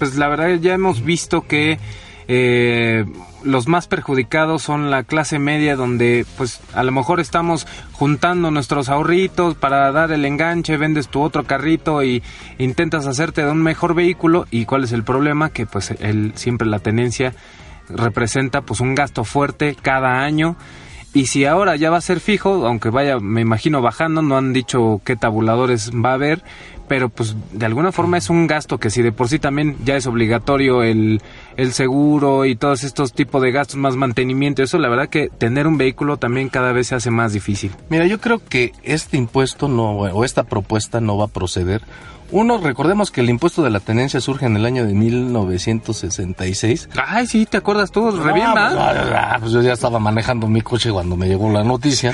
pues 0.01 0.15
la 0.15 0.27
verdad 0.29 0.55
ya 0.55 0.73
hemos 0.73 1.03
visto 1.05 1.41
que 1.41 1.77
eh, 2.27 3.05
los 3.43 3.67
más 3.67 3.85
perjudicados 3.85 4.63
son 4.63 4.89
la 4.89 5.03
clase 5.03 5.37
media 5.37 5.75
donde 5.75 6.25
pues 6.37 6.59
a 6.73 6.81
lo 6.81 6.91
mejor 6.91 7.19
estamos 7.19 7.67
juntando 7.91 8.49
nuestros 8.49 8.89
ahorritos 8.89 9.53
para 9.53 9.91
dar 9.91 10.11
el 10.11 10.25
enganche, 10.25 10.75
vendes 10.77 11.07
tu 11.07 11.21
otro 11.21 11.43
carrito 11.43 12.01
y 12.01 12.23
intentas 12.57 13.05
hacerte 13.05 13.45
de 13.45 13.51
un 13.51 13.61
mejor 13.61 13.93
vehículo. 13.93 14.47
Y 14.49 14.65
cuál 14.65 14.85
es 14.85 14.91
el 14.91 15.03
problema 15.03 15.51
que 15.51 15.67
pues 15.67 15.91
el, 15.91 16.31
siempre 16.33 16.67
la 16.67 16.79
tenencia 16.79 17.35
representa 17.87 18.61
pues 18.61 18.79
un 18.79 18.95
gasto 18.95 19.23
fuerte 19.23 19.77
cada 19.79 20.23
año 20.23 20.55
y 21.13 21.27
si 21.27 21.45
ahora 21.45 21.75
ya 21.75 21.89
va 21.89 21.97
a 21.97 22.01
ser 22.01 22.19
fijo, 22.19 22.65
aunque 22.65 22.89
vaya, 22.89 23.19
me 23.19 23.41
imagino 23.41 23.81
bajando, 23.81 24.21
no 24.21 24.37
han 24.37 24.53
dicho 24.53 25.01
qué 25.03 25.15
tabuladores 25.15 25.91
va 25.91 26.11
a 26.11 26.13
haber, 26.13 26.43
pero 26.87 27.09
pues 27.09 27.35
de 27.51 27.65
alguna 27.65 27.91
forma 27.91 28.17
es 28.17 28.29
un 28.29 28.47
gasto 28.47 28.77
que 28.77 28.89
si 28.89 29.01
de 29.01 29.11
por 29.11 29.29
sí 29.29 29.39
también 29.39 29.77
ya 29.83 29.95
es 29.95 30.07
obligatorio 30.07 30.83
el, 30.83 31.21
el 31.57 31.73
seguro 31.73 32.45
y 32.45 32.55
todos 32.55 32.83
estos 32.83 33.13
tipos 33.13 33.41
de 33.41 33.51
gastos 33.51 33.77
más 33.77 33.95
mantenimiento, 33.95 34.63
eso 34.63 34.77
la 34.77 34.89
verdad 34.89 35.09
que 35.09 35.29
tener 35.29 35.67
un 35.67 35.77
vehículo 35.77 36.17
también 36.17 36.49
cada 36.49 36.71
vez 36.71 36.87
se 36.87 36.95
hace 36.95 37.11
más 37.11 37.33
difícil. 37.33 37.71
Mira, 37.89 38.07
yo 38.07 38.19
creo 38.19 38.41
que 38.43 38.73
este 38.83 39.17
impuesto 39.17 39.67
no, 39.67 39.91
o 39.91 40.25
esta 40.25 40.43
propuesta 40.43 41.01
no 41.01 41.17
va 41.17 41.25
a 41.25 41.29
proceder. 41.29 41.81
Uno, 42.31 42.59
recordemos 42.59 43.11
que 43.11 43.21
el 43.21 43.29
impuesto 43.29 43.61
de 43.61 43.69
la 43.69 43.81
tenencia 43.81 44.21
surge 44.21 44.45
en 44.45 44.55
el 44.55 44.65
año 44.65 44.85
de 44.85 44.93
1966. 44.93 46.89
Ay, 47.05 47.27
sí, 47.27 47.45
¿te 47.45 47.57
acuerdas 47.57 47.91
tú? 47.91 48.09
Bien, 48.33 48.47
No, 48.53 48.53
pues, 48.53 49.39
pues 49.41 49.51
yo 49.51 49.61
ya 49.61 49.73
estaba 49.73 49.99
manejando 49.99 50.47
mi 50.47 50.61
coche 50.61 50.91
cuando 50.91 51.17
me 51.17 51.27
llegó 51.27 51.51
la 51.51 51.63
noticia. 51.63 52.13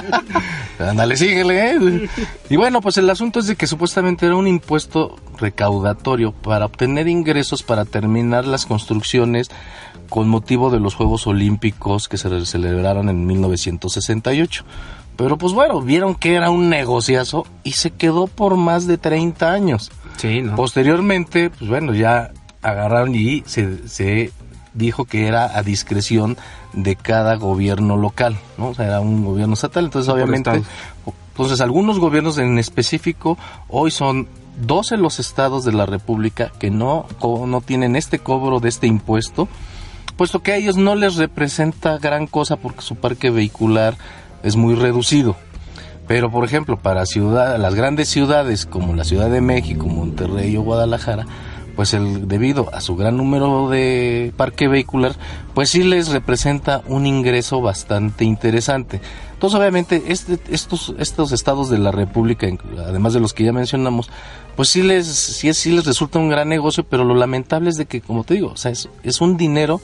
Ándale, 0.80 1.16
síguele. 1.16 1.70
¿eh? 1.70 2.08
Y 2.50 2.56
bueno, 2.56 2.80
pues 2.80 2.98
el 2.98 3.08
asunto 3.10 3.38
es 3.38 3.46
de 3.46 3.56
que 3.56 3.66
supuestamente 3.66 4.26
era 4.26 4.36
un 4.36 4.48
impuesto 4.48 5.16
recaudatorio 5.38 6.32
para 6.32 6.66
obtener 6.66 7.08
ingresos 7.08 7.62
para 7.62 7.84
terminar 7.84 8.44
las 8.44 8.66
construcciones 8.66 9.50
con 10.08 10.28
motivo 10.28 10.70
de 10.70 10.80
los 10.80 10.94
Juegos 10.94 11.26
Olímpicos 11.26 12.08
que 12.08 12.16
se 12.16 12.46
celebraron 12.46 13.08
en 13.08 13.26
1968. 13.26 14.64
Pero 15.18 15.36
pues 15.36 15.52
bueno, 15.52 15.82
vieron 15.82 16.14
que 16.14 16.36
era 16.36 16.48
un 16.48 16.70
negociazo 16.70 17.44
y 17.64 17.72
se 17.72 17.90
quedó 17.90 18.28
por 18.28 18.56
más 18.56 18.86
de 18.86 18.98
30 18.98 19.50
años. 19.50 19.90
Sí, 20.16 20.42
¿no? 20.42 20.54
Posteriormente, 20.54 21.50
pues 21.50 21.68
bueno, 21.68 21.92
ya 21.92 22.30
agarraron 22.62 23.16
y 23.16 23.42
se, 23.44 23.88
se 23.88 24.30
dijo 24.74 25.06
que 25.06 25.26
era 25.26 25.58
a 25.58 25.64
discreción 25.64 26.36
de 26.72 26.94
cada 26.94 27.34
gobierno 27.34 27.96
local, 27.96 28.36
¿no? 28.58 28.68
O 28.68 28.74
sea, 28.74 28.86
era 28.86 29.00
un 29.00 29.24
gobierno 29.24 29.54
estatal, 29.54 29.86
entonces 29.86 30.08
obviamente, 30.08 30.62
entonces 31.30 31.60
algunos 31.60 31.98
gobiernos 31.98 32.38
en 32.38 32.56
específico 32.56 33.36
hoy 33.68 33.90
son 33.90 34.28
12 34.60 34.98
los 34.98 35.18
estados 35.18 35.64
de 35.64 35.72
la 35.72 35.86
República 35.86 36.52
que 36.60 36.70
no, 36.70 37.06
no 37.20 37.60
tienen 37.60 37.96
este 37.96 38.20
cobro 38.20 38.60
de 38.60 38.68
este 38.68 38.86
impuesto, 38.86 39.48
puesto 40.16 40.44
que 40.44 40.52
a 40.52 40.56
ellos 40.56 40.76
no 40.76 40.94
les 40.94 41.16
representa 41.16 41.98
gran 41.98 42.28
cosa 42.28 42.54
porque 42.54 42.82
su 42.82 42.94
parque 42.94 43.30
vehicular 43.30 43.96
es 44.42 44.56
muy 44.56 44.74
reducido. 44.74 45.36
Pero, 46.06 46.30
por 46.30 46.44
ejemplo, 46.44 46.78
para 46.78 47.04
ciudad, 47.04 47.58
las 47.58 47.74
grandes 47.74 48.08
ciudades 48.08 48.64
como 48.64 48.94
la 48.94 49.04
Ciudad 49.04 49.30
de 49.30 49.42
México, 49.42 49.86
Monterrey 49.86 50.56
o 50.56 50.62
Guadalajara, 50.62 51.26
pues 51.76 51.94
el 51.94 52.26
debido 52.26 52.74
a 52.74 52.80
su 52.80 52.96
gran 52.96 53.16
número 53.18 53.68
de 53.68 54.32
parque 54.36 54.66
vehicular, 54.66 55.14
pues 55.54 55.68
sí 55.70 55.84
les 55.84 56.08
representa 56.08 56.82
un 56.88 57.06
ingreso 57.06 57.60
bastante 57.60 58.24
interesante. 58.24 59.00
Entonces, 59.34 59.60
obviamente, 59.60 60.02
este, 60.08 60.40
estos, 60.50 60.94
estos 60.98 61.30
estados 61.30 61.70
de 61.70 61.78
la 61.78 61.92
República, 61.92 62.48
además 62.78 63.12
de 63.12 63.20
los 63.20 63.32
que 63.32 63.44
ya 63.44 63.52
mencionamos, 63.52 64.10
pues 64.56 64.70
sí 64.70 64.82
les, 64.82 65.06
sí, 65.06 65.54
sí 65.54 65.70
les 65.70 65.84
resulta 65.84 66.18
un 66.18 66.30
gran 66.30 66.48
negocio, 66.48 66.84
pero 66.84 67.04
lo 67.04 67.14
lamentable 67.14 67.70
es 67.70 67.76
de 67.76 67.86
que, 67.86 68.00
como 68.00 68.24
te 68.24 68.34
digo, 68.34 68.48
o 68.48 68.56
sea, 68.56 68.72
es, 68.72 68.88
es 69.04 69.20
un 69.20 69.36
dinero 69.36 69.80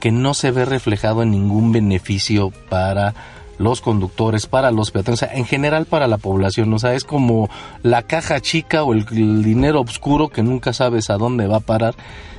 que 0.00 0.12
no 0.12 0.34
se 0.34 0.50
ve 0.50 0.66
reflejado 0.66 1.22
en 1.22 1.30
ningún 1.30 1.72
beneficio 1.72 2.50
para 2.68 3.14
los 3.58 3.80
conductores, 3.80 4.46
para 4.46 4.70
los 4.70 4.90
peatones, 4.90 5.22
o 5.22 5.26
sea, 5.26 5.34
en 5.34 5.44
general 5.44 5.86
para 5.86 6.08
la 6.08 6.18
población, 6.18 6.72
o 6.72 6.78
sea, 6.78 6.94
es 6.94 7.04
como 7.04 7.48
la 7.82 8.02
caja 8.02 8.40
chica 8.40 8.82
o 8.82 8.92
el, 8.92 9.06
dinero 9.06 9.80
oscuro 9.80 10.28
que 10.28 10.42
nunca 10.42 10.72
sabes 10.72 11.10
a 11.10 11.16
dónde 11.16 11.46
va 11.46 11.58
a 11.58 11.60
parar 11.60 11.94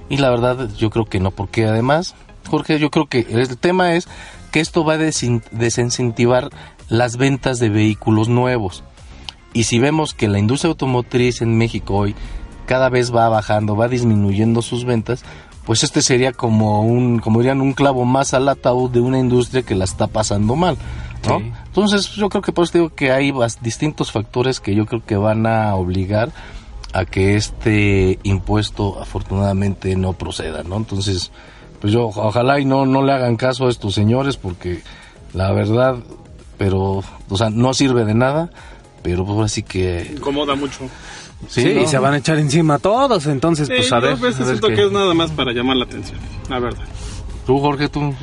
y 0.09 0.17
la 0.17 0.29
verdad 0.29 0.69
yo 0.77 0.89
creo 0.89 1.05
que 1.05 1.19
no, 1.19 1.31
porque 1.31 1.65
además, 1.65 2.15
Jorge, 2.49 2.79
yo 2.79 2.91
creo 2.91 3.07
que 3.07 3.25
el 3.29 3.57
tema 3.57 3.95
es 3.95 4.07
que 4.51 4.59
esto 4.59 4.83
va 4.83 4.93
a 4.93 4.97
desin- 4.97 5.43
desincentivar 5.51 6.49
las 6.89 7.17
ventas 7.17 7.59
de 7.59 7.69
vehículos 7.69 8.29
nuevos. 8.29 8.83
Y 9.53 9.63
si 9.63 9.79
vemos 9.79 10.13
que 10.13 10.27
la 10.27 10.37
industria 10.37 10.69
automotriz 10.69 11.41
en 11.41 11.57
México 11.57 11.95
hoy 11.95 12.15
cada 12.65 12.89
vez 12.89 13.15
va 13.15 13.29
bajando, 13.29 13.75
va 13.75 13.87
disminuyendo 13.87 14.61
sus 14.61 14.85
ventas, 14.85 15.23
pues 15.65 15.83
este 15.83 16.01
sería 16.01 16.31
como 16.31 16.81
un, 16.81 17.19
como 17.19 17.39
dirían, 17.39 17.61
un 17.61 17.73
clavo 17.73 18.05
más 18.05 18.33
al 18.33 18.47
ataúd 18.49 18.91
de 18.91 19.01
una 19.01 19.17
industria 19.19 19.63
que 19.63 19.75
la 19.75 19.85
está 19.85 20.07
pasando 20.07 20.55
mal, 20.55 20.77
¿no? 21.27 21.39
Sí. 21.39 21.51
Entonces 21.67 22.09
yo 22.11 22.29
creo 22.29 22.41
que 22.41 22.51
por 22.51 22.63
eso 22.65 22.73
digo 22.73 22.89
que 22.95 23.11
hay 23.11 23.33
distintos 23.61 24.11
factores 24.11 24.59
que 24.59 24.75
yo 24.75 24.85
creo 24.85 25.03
que 25.05 25.15
van 25.17 25.45
a 25.47 25.75
obligar 25.75 26.31
a 26.93 27.05
que 27.05 27.35
este 27.35 28.19
impuesto 28.23 29.01
afortunadamente 29.01 29.95
no 29.95 30.13
proceda, 30.13 30.63
¿no? 30.63 30.77
Entonces, 30.77 31.31
pues 31.81 31.91
yo 31.91 32.05
ojalá 32.07 32.59
y 32.59 32.65
no, 32.65 32.85
no 32.85 33.03
le 33.03 33.11
hagan 33.11 33.35
caso 33.35 33.67
a 33.67 33.69
estos 33.69 33.93
señores 33.93 34.37
porque 34.37 34.81
la 35.33 35.51
verdad, 35.51 35.97
pero, 36.57 37.03
o 37.29 37.37
sea, 37.37 37.49
no 37.49 37.73
sirve 37.73 38.05
de 38.05 38.13
nada, 38.13 38.49
pero 39.03 39.25
pues 39.25 39.51
así 39.51 39.61
que... 39.61 40.09
Incomoda 40.15 40.55
mucho. 40.55 40.79
Sí, 41.49 41.65
¿no? 41.75 41.81
y 41.81 41.85
se 41.87 41.99
van 41.99 42.13
a 42.13 42.17
echar 42.17 42.39
encima 42.39 42.79
todos, 42.79 43.27
entonces, 43.27 43.67
pues 43.67 43.91
a 43.91 43.97
yo 43.97 44.01
ver. 44.01 44.11
a 44.13 44.15
veces 44.15 44.35
a 44.35 44.43
ver 44.45 44.47
siento 44.47 44.67
qué- 44.69 44.75
que 44.75 44.85
es 44.85 44.91
nada 44.93 45.13
más 45.13 45.31
para 45.31 45.51
llamar 45.51 45.75
la 45.75 45.83
atención, 45.85 46.17
la 46.49 46.59
verdad. 46.59 46.85
Tú, 47.45 47.59
Jorge, 47.59 47.89
tú... 47.89 48.13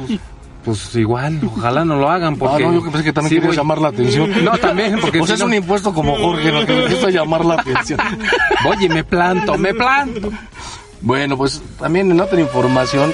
pues, 0.65 0.79
Pues 0.83 0.97
igual, 0.97 1.41
ojalá 1.57 1.85
no 1.85 1.97
lo 1.97 2.09
hagan 2.11 2.35
Ah, 2.35 2.37
porque... 2.39 2.65
no, 2.65 2.73
yo 2.75 2.83
pensé 2.85 3.03
que 3.05 3.13
también 3.13 3.41
Sí, 3.43 3.47
voy- 3.47 3.57
llamar 3.57 3.79
la 3.79 3.89
atención. 3.89 4.45
No, 4.45 4.57
también, 4.59 4.99
porque 5.01 5.23
si 5.27 5.33
es 5.33 5.39
no- 5.41 5.47
un 5.47 5.55
impuesto 5.55 5.93
como 5.93 6.17
Jorge, 6.17 6.51
lo 6.53 6.67
que 6.67 6.73
me 6.75 6.89
gusta 6.89 7.11
llamar 7.11 7.45
la 7.45 7.55
atención. 7.55 8.01
Oye, 8.67 8.89
me 8.89 9.05
planto, 9.05 9.57
me 9.59 9.75
planto. 9.75 10.31
Bueno, 11.01 11.37
pues 11.37 11.61
también 11.81 12.11
en 12.11 12.21
otra 12.21 12.41
información, 12.41 13.13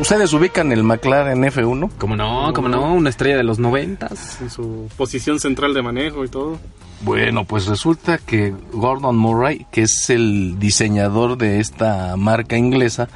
¿ustedes 0.00 0.32
ubican 0.32 0.72
el 0.72 0.82
McLaren 0.82 1.42
F1? 1.44 1.90
Como 1.98 2.16
no, 2.16 2.52
como 2.52 2.68
no, 2.68 2.94
una 2.94 3.10
estrella 3.10 3.36
de 3.36 3.44
los 3.44 3.58
noventas. 3.60 4.40
En 4.40 4.50
su 4.50 4.88
posición 4.96 5.38
central 5.38 5.72
de 5.74 5.82
manejo 5.82 6.24
y 6.24 6.28
todo. 6.28 6.58
Bueno, 7.02 7.44
pues 7.44 7.66
resulta 7.66 8.18
que 8.18 8.54
Gordon 8.72 9.16
Murray, 9.16 9.66
que 9.72 9.82
es 9.82 10.08
el 10.10 10.58
diseñador 10.58 11.36
de 11.36 11.58
esta 11.60 12.16
marca 12.16 12.56
inglesa, 12.56 13.08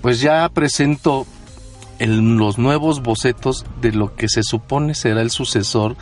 pues 0.00 0.20
ya 0.20 0.48
presentó 0.48 1.26
el- 2.02 2.36
los 2.36 2.58
nuevos 2.58 3.02
bocetos 3.02 3.64
de 3.80 3.92
lo 3.92 4.14
que 4.16 4.28
se 4.28 4.42
supone 4.42 4.94
será 4.94 5.22
el 5.22 5.30
sucesor 5.30 5.96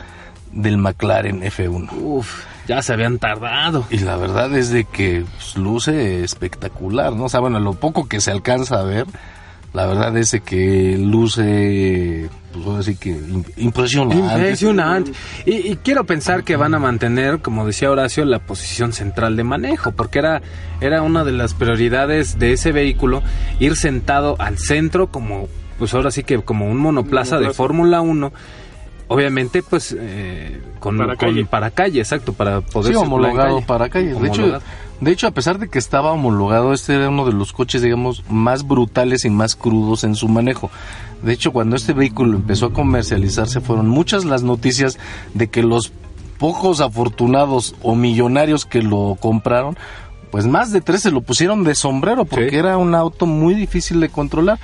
del 0.53 0.79
McLaren 0.79 1.43
F1. 1.43 1.93
Uf, 2.01 2.45
ya 2.67 2.83
se 2.83 2.93
habían 2.93 3.19
tardado. 3.19 3.85
Y 3.91 3.99
la 3.99 4.17
verdad 4.17 4.53
es 4.57 4.71
de 4.71 4.85
que 4.85 5.25
pues, 5.37 5.57
luce 5.57 6.25
espectacular, 6.25 7.13
¿no? 7.13 7.25
O 7.25 7.29
sea, 7.29 7.41
bueno, 7.41 7.61
lo 7.61 7.75
poco 7.75 8.09
que 8.09 8.21
se 8.21 8.31
alcanza 8.33 8.81
a 8.81 8.83
ver, 8.83 9.07
la 9.73 9.87
verdad 9.87 10.17
es 10.17 10.33
de 10.33 10.41
que 10.41 10.99
luce, 10.99 12.29
pues 12.53 12.67
ahora 12.67 12.83
sí 12.83 12.97
que 12.97 13.11
im- 13.17 13.45
impresionante. 13.57 14.17
Impresionante. 14.35 15.13
Y, 15.47 15.71
y 15.73 15.77
quiero 15.77 16.05
pensar 16.05 16.43
que 16.43 16.57
van 16.57 16.75
a 16.75 16.81
mantener, 16.81 17.41
como 17.41 17.65
decía 17.67 17.91
Horacio, 17.91 18.25
la 18.25 18.41
posición 18.41 18.93
central 18.93 19.37
de 19.37 19.45
manejo, 19.45 19.93
porque 19.93 20.19
era, 20.19 20.43
era 20.81 21.03
una 21.03 21.23
de 21.25 21.33
las 21.33 21.55
prioridades 21.55 22.39
de 22.41 22.53
ese 22.55 22.73
vehículo, 22.73 23.23
ir 23.61 23.77
sentado 23.77 24.35
al 24.41 24.59
centro 24.59 25.07
como, 25.09 25.47
pues 25.81 25.93
ahora 25.95 26.13
sí 26.13 26.23
que 26.23 26.41
como 26.43 26.71
un 26.71 26.77
monoplaza 26.77 27.41
de. 27.41 27.51
Fórmula 27.53 28.01
1. 28.03 28.33
Obviamente, 29.09 29.65
pues, 29.65 29.97
eh, 29.99 30.63
con, 30.79 30.97
Para 30.97 31.17
con- 31.17 31.31
calle. 31.31 31.45
para 31.45 31.71
calle, 31.73 31.99
exacto, 31.99 32.33
para 32.33 32.61
poder 32.61 32.93
Sí, 32.93 32.99
homologado 33.01 33.57
calle. 33.57 33.67
para 33.67 33.89
calle. 33.89 34.15
De 34.15 34.29
hecho, 34.29 34.61
de 35.01 35.11
hecho, 35.11 35.27
a 35.27 35.33
pesar 35.33 35.59
de 35.59 35.69
que 35.69 35.81
estaba 35.81 36.13
homologado, 36.13 36.73
este 36.73 36.95
era 36.95 37.09
uno 37.09 37.25
de 37.27 37.33
los 37.33 37.53
coches, 37.53 37.83
digamos, 37.83 38.23
más 38.31 38.65
brutales 38.65 39.25
y 39.25 39.31
más 39.31 39.57
crudos 39.57 40.05
en 40.05 40.15
su 40.15 40.29
manejo. 40.29 40.71
De 41.25 41.33
hecho, 41.33 41.53
cuando 41.53 41.75
este 41.75 41.93
vehículo 41.93 42.37
empezó 42.37 42.67
a 42.67 42.73
comercializarse, 42.73 43.61
fueron 43.61 43.89
muchas 43.89 44.25
las 44.25 44.45
noticias 44.45 44.97
de 45.35 45.49
que 45.49 45.65
los 45.65 45.93
pocos 46.39 46.81
afortunados 46.81 47.75
o 47.83 47.97
millonarios 47.97 48.65
que 48.65 48.81
lo 48.81 49.17
compraron, 49.19 49.77
pues 50.31 50.47
más 50.47 50.71
de 50.71 50.81
tres 50.83 51.03
se 51.03 51.11
lo 51.11 51.21
pusieron 51.23 51.65
de 51.65 51.75
sombrero 51.75 52.25
porque 52.27 52.51
Sí. 52.51 52.57
era 52.57 52.79
un 52.79 52.95
auto 52.95 53.27
muy 53.27 53.55
difícil 53.55 53.99
de 53.99 54.09
controlar. 54.09 54.61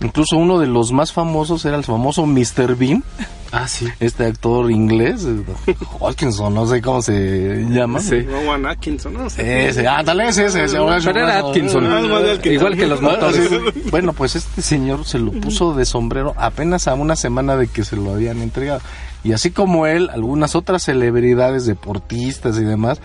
Incluso 0.00 0.36
uno 0.36 0.58
de 0.58 0.66
los 0.66 0.92
más 0.92 1.12
famosos 1.12 1.64
era 1.64 1.76
el 1.76 1.84
famoso 1.84 2.26
Mr. 2.26 2.76
Bean, 2.76 3.02
Ah, 3.52 3.68
sí. 3.68 3.86
este 4.00 4.26
actor 4.26 4.70
inglés, 4.70 5.24
eh, 5.24 5.74
Hodgkinson, 6.00 6.52
no 6.52 6.66
sé 6.66 6.82
cómo 6.82 7.00
se 7.00 7.64
llama. 7.70 8.00
Sí. 8.00 8.20
Rowan 8.22 8.66
Atkinson, 8.66 9.14
no 9.14 9.30
sé. 9.30 9.68
Ese, 9.68 9.86
ándale, 9.86 10.28
ese, 10.28 10.46
ese, 10.46 10.64
ese. 10.64 10.76
Pero 11.04 11.20
era 11.20 11.38
Atkinson. 11.38 11.86
Ah, 11.86 12.00
igual 12.00 12.30
Atkinson. 12.30 12.74
Que 12.74 12.86
los 12.86 12.98
Ah, 12.98 13.02
motores. 13.02 13.50
Bueno, 13.90 14.12
pues 14.12 14.34
este 14.36 14.60
señor 14.60 15.04
se 15.06 15.18
lo 15.20 15.30
puso 15.30 15.72
de 15.74 15.84
sombrero 15.84 16.34
apenas 16.36 16.88
a 16.88 16.94
una 16.94 17.14
semana 17.16 17.56
de 17.56 17.68
que 17.68 17.84
se 17.84 17.94
lo 17.96 18.12
habían 18.12 18.42
entregado. 18.42 18.80
Y 19.22 19.32
así 19.32 19.52
como 19.52 19.86
él, 19.86 20.10
algunas 20.12 20.54
otras 20.56 20.82
celebridades, 20.82 21.64
deportistas 21.64 22.58
y 22.58 22.64
demás, 22.64 23.00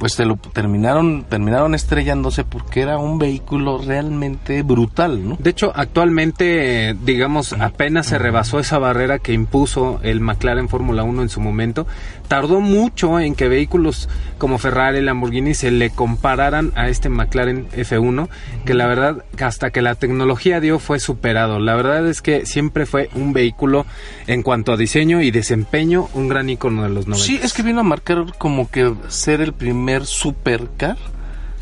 pues 0.00 0.14
se 0.14 0.24
lo 0.24 0.36
terminaron, 0.36 1.24
terminaron 1.24 1.74
estrellándose 1.74 2.42
porque 2.42 2.80
era 2.80 2.96
un 2.96 3.18
vehículo 3.18 3.76
realmente 3.76 4.62
brutal, 4.62 5.28
¿no? 5.28 5.36
De 5.38 5.50
hecho, 5.50 5.72
actualmente, 5.74 6.96
digamos, 7.04 7.52
apenas 7.52 8.06
se 8.06 8.18
rebasó 8.18 8.58
esa 8.58 8.78
barrera 8.78 9.18
que 9.18 9.34
impuso 9.34 10.00
el 10.02 10.20
McLaren 10.20 10.70
Fórmula 10.70 11.02
1 11.02 11.20
en 11.20 11.28
su 11.28 11.42
momento. 11.42 11.86
Tardó 12.30 12.60
mucho 12.60 13.18
en 13.18 13.34
que 13.34 13.48
vehículos 13.48 14.08
como 14.38 14.58
Ferrari, 14.58 15.00
Lamborghini 15.00 15.52
se 15.52 15.72
le 15.72 15.90
compararan 15.90 16.70
a 16.76 16.88
este 16.88 17.08
McLaren 17.08 17.68
F1, 17.70 18.28
que 18.64 18.72
la 18.74 18.86
verdad, 18.86 19.24
hasta 19.42 19.70
que 19.70 19.82
la 19.82 19.96
tecnología 19.96 20.60
dio, 20.60 20.78
fue 20.78 21.00
superado. 21.00 21.58
La 21.58 21.74
verdad 21.74 22.06
es 22.06 22.22
que 22.22 22.46
siempre 22.46 22.86
fue 22.86 23.10
un 23.16 23.32
vehículo, 23.32 23.84
en 24.28 24.44
cuanto 24.44 24.72
a 24.72 24.76
diseño 24.76 25.20
y 25.22 25.32
desempeño, 25.32 26.08
un 26.14 26.28
gran 26.28 26.48
icono 26.48 26.84
de 26.84 26.90
los 26.90 27.08
90. 27.08 27.26
Sí, 27.26 27.40
es 27.42 27.52
que 27.52 27.64
vino 27.64 27.80
a 27.80 27.82
marcar 27.82 28.24
como 28.38 28.70
que 28.70 28.94
ser 29.08 29.40
el 29.40 29.52
primer 29.52 30.06
supercar 30.06 30.96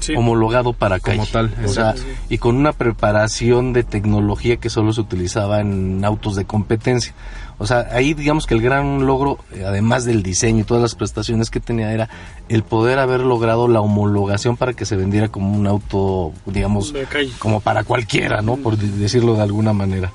Sí. 0.01 0.15
homologado 0.15 0.75
para 0.75 1.01
Como 1.01 1.27
calle. 1.27 1.33
tal, 1.33 1.55
O 1.65 1.69
sea, 1.69 1.95
y 2.29 2.39
con 2.39 2.55
una 2.57 2.73
preparación 2.73 3.73
de 3.73 3.83
tecnología 3.85 4.59
que 4.59 4.71
solo 4.71 4.93
se 4.93 5.01
utilizaba 5.01 5.61
en 5.61 6.05
autos 6.05 6.37
de 6.37 6.45
competencia. 6.45 7.15
O 7.61 7.67
sea, 7.67 7.88
ahí 7.91 8.15
digamos 8.15 8.47
que 8.47 8.55
el 8.55 8.62
gran 8.62 9.05
logro, 9.05 9.38
eh, 9.53 9.65
además 9.67 10.05
del 10.05 10.23
diseño 10.23 10.61
y 10.61 10.65
todas 10.65 10.81
las 10.83 10.95
prestaciones 10.95 11.50
que 11.50 11.59
tenía, 11.59 11.93
era 11.93 12.09
el 12.49 12.62
poder 12.62 12.99
haber 13.00 13.21
logrado 13.21 13.67
la 13.67 13.81
homologación 13.81 14.57
para 14.57 14.75
que 14.75 14.87
se 14.87 14.95
vendiera 14.97 15.29
como 15.29 15.53
un 15.57 15.67
auto, 15.67 16.33
digamos, 16.47 16.93
como 17.41 17.61
para 17.61 17.83
cualquiera, 17.85 18.43
¿no? 18.43 18.57
Por 18.57 18.77
de- 18.77 18.87
decirlo 18.88 19.35
de 19.35 19.43
alguna 19.43 19.73
manera. 19.73 20.12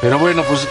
Pero 0.00 0.18
bueno, 0.18 0.42
pues 0.48 0.66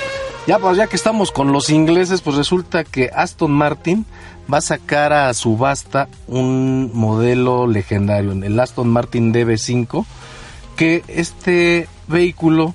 ya, 0.47 0.57
pues 0.57 0.75
ya 0.77 0.87
que 0.87 0.95
estamos 0.95 1.31
con 1.31 1.51
los 1.51 1.69
ingleses, 1.69 2.21
pues 2.21 2.35
resulta 2.35 2.83
que 2.83 3.11
Aston 3.13 3.51
Martin 3.51 4.05
va 4.51 4.57
a 4.59 4.61
sacar 4.61 5.11
a 5.13 5.33
subasta 5.33 6.07
un 6.27 6.89
modelo 6.93 7.67
legendario, 7.67 8.31
el 8.31 8.59
Aston 8.59 8.87
Martin 8.89 9.33
DB5, 9.33 10.05
que 10.77 11.03
este 11.09 11.87
vehículo 12.07 12.73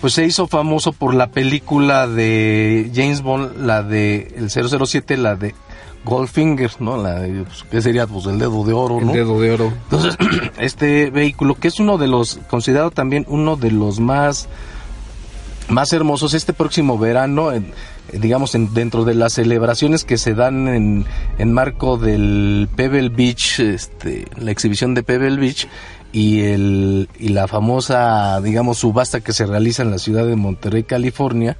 pues 0.00 0.12
se 0.14 0.24
hizo 0.24 0.46
famoso 0.46 0.92
por 0.92 1.14
la 1.14 1.28
película 1.30 2.06
de 2.06 2.90
James 2.94 3.22
Bond, 3.22 3.56
la 3.64 3.82
de 3.82 4.32
el 4.36 4.50
007, 4.50 5.16
la 5.16 5.34
de 5.36 5.54
Goldfinger, 6.04 6.70
¿no? 6.80 6.96
La 7.02 7.16
de, 7.20 7.42
pues, 7.44 7.64
que 7.70 7.82
sería 7.82 8.06
pues 8.06 8.26
el 8.26 8.38
dedo 8.38 8.64
de 8.64 8.72
oro, 8.72 8.98
El 9.00 9.06
¿no? 9.06 9.12
dedo 9.12 9.40
de 9.40 9.50
oro. 9.50 9.72
Entonces, 9.84 10.16
este 10.58 11.10
vehículo, 11.10 11.54
que 11.56 11.68
es 11.68 11.80
uno 11.80 11.98
de 11.98 12.06
los, 12.06 12.38
considerado 12.48 12.90
también 12.90 13.24
uno 13.28 13.56
de 13.56 13.70
los 13.72 13.98
más, 14.00 14.48
más 15.68 15.92
hermosos, 15.92 16.34
este 16.34 16.52
próximo 16.52 16.96
verano, 16.98 17.52
en- 17.52 17.72
digamos, 18.12 18.54
en- 18.54 18.72
dentro 18.72 19.04
de 19.04 19.14
las 19.14 19.34
celebraciones 19.34 20.04
que 20.04 20.16
se 20.16 20.32
dan 20.34 20.66
en, 20.68 21.04
en 21.38 21.52
marco 21.52 21.98
del 21.98 22.68
Pebble 22.74 23.10
Beach, 23.10 23.60
este, 23.60 24.24
la 24.38 24.50
exhibición 24.50 24.94
de 24.94 25.02
Pebble 25.02 25.36
Beach, 25.36 25.68
y, 26.12 26.40
el, 26.40 27.08
y 27.18 27.28
la 27.28 27.46
famosa, 27.48 28.40
digamos, 28.40 28.78
subasta 28.78 29.20
que 29.20 29.32
se 29.32 29.46
realiza 29.46 29.82
en 29.82 29.90
la 29.90 29.98
ciudad 29.98 30.26
de 30.26 30.36
Monterrey, 30.36 30.84
California, 30.84 31.56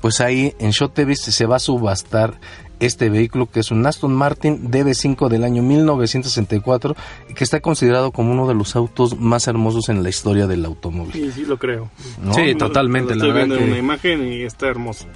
pues 0.00 0.20
ahí 0.20 0.54
en 0.58 0.72
Show 0.72 0.88
TV 0.90 1.14
se 1.16 1.46
va 1.46 1.56
a 1.56 1.60
subastar 1.60 2.34
este 2.80 3.08
vehículo 3.08 3.46
que 3.46 3.60
es 3.60 3.70
un 3.70 3.86
Aston 3.86 4.12
Martin 4.12 4.70
DB5 4.70 5.28
del 5.28 5.44
año 5.44 5.62
1964 5.62 6.96
y 7.30 7.34
que 7.34 7.44
está 7.44 7.60
considerado 7.60 8.10
como 8.10 8.32
uno 8.32 8.46
de 8.48 8.54
los 8.54 8.74
autos 8.76 9.18
más 9.18 9.46
hermosos 9.46 9.88
en 9.88 10.02
la 10.02 10.08
historia 10.10 10.46
del 10.46 10.64
automóvil. 10.64 11.12
Sí, 11.12 11.30
sí 11.32 11.44
lo 11.46 11.56
creo. 11.58 11.88
¿no? 12.22 12.34
Sí, 12.34 12.54
totalmente. 12.56 13.10
La 13.14 13.24
estoy 13.24 13.28
verdad 13.32 13.46
viendo 13.46 13.64
que- 13.64 13.70
una 13.70 13.78
imagen 13.78 14.26
y 14.30 14.42
está 14.42 14.66
hermoso. 14.66 15.06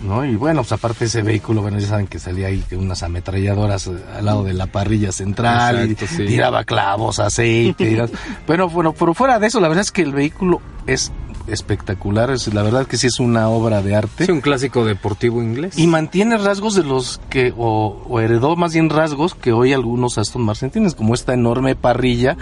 ¿No? 0.00 0.24
Y 0.24 0.36
bueno, 0.36 0.62
pues 0.62 0.72
aparte 0.72 1.00
de 1.00 1.06
ese 1.06 1.22
vehículo, 1.22 1.62
bueno, 1.62 1.78
ya 1.78 1.88
saben 1.88 2.06
que 2.06 2.18
salía 2.18 2.48
ahí 2.48 2.62
unas 2.72 3.02
ametralladoras 3.02 3.86
eh, 3.86 3.92
al 4.16 4.24
lado 4.24 4.44
de 4.44 4.52
la 4.52 4.66
parrilla 4.66 5.12
central 5.12 5.90
Exacto, 5.90 6.04
y 6.04 6.16
sí. 6.16 6.26
tiraba 6.26 6.64
clavos, 6.64 7.18
aceite. 7.18 7.84
y 7.84 7.98
bueno, 8.46 8.68
bueno, 8.68 8.92
pero 8.92 9.14
fuera 9.14 9.38
de 9.38 9.46
eso, 9.46 9.60
la 9.60 9.68
verdad 9.68 9.82
es 9.82 9.92
que 9.92 10.02
el 10.02 10.12
vehículo 10.12 10.60
es 10.86 11.12
espectacular, 11.46 12.30
es, 12.30 12.52
la 12.54 12.62
verdad 12.62 12.86
que 12.86 12.96
sí 12.96 13.06
es 13.06 13.20
una 13.20 13.48
obra 13.48 13.82
de 13.82 13.94
arte. 13.94 14.26
Sí, 14.26 14.32
un 14.32 14.40
clásico 14.40 14.84
deportivo 14.84 15.42
inglés. 15.42 15.78
Y 15.78 15.86
mantiene 15.86 16.36
rasgos 16.38 16.74
de 16.74 16.84
los 16.84 17.20
que, 17.28 17.52
o, 17.56 18.02
o 18.08 18.20
heredó 18.20 18.56
más 18.56 18.72
bien 18.72 18.88
rasgos 18.90 19.34
que 19.34 19.52
hoy 19.52 19.72
algunos 19.72 20.18
Aston 20.18 20.42
Martin 20.42 20.70
tienen, 20.70 20.90
como 20.92 21.14
esta 21.14 21.34
enorme 21.34 21.76
parrilla 21.76 22.36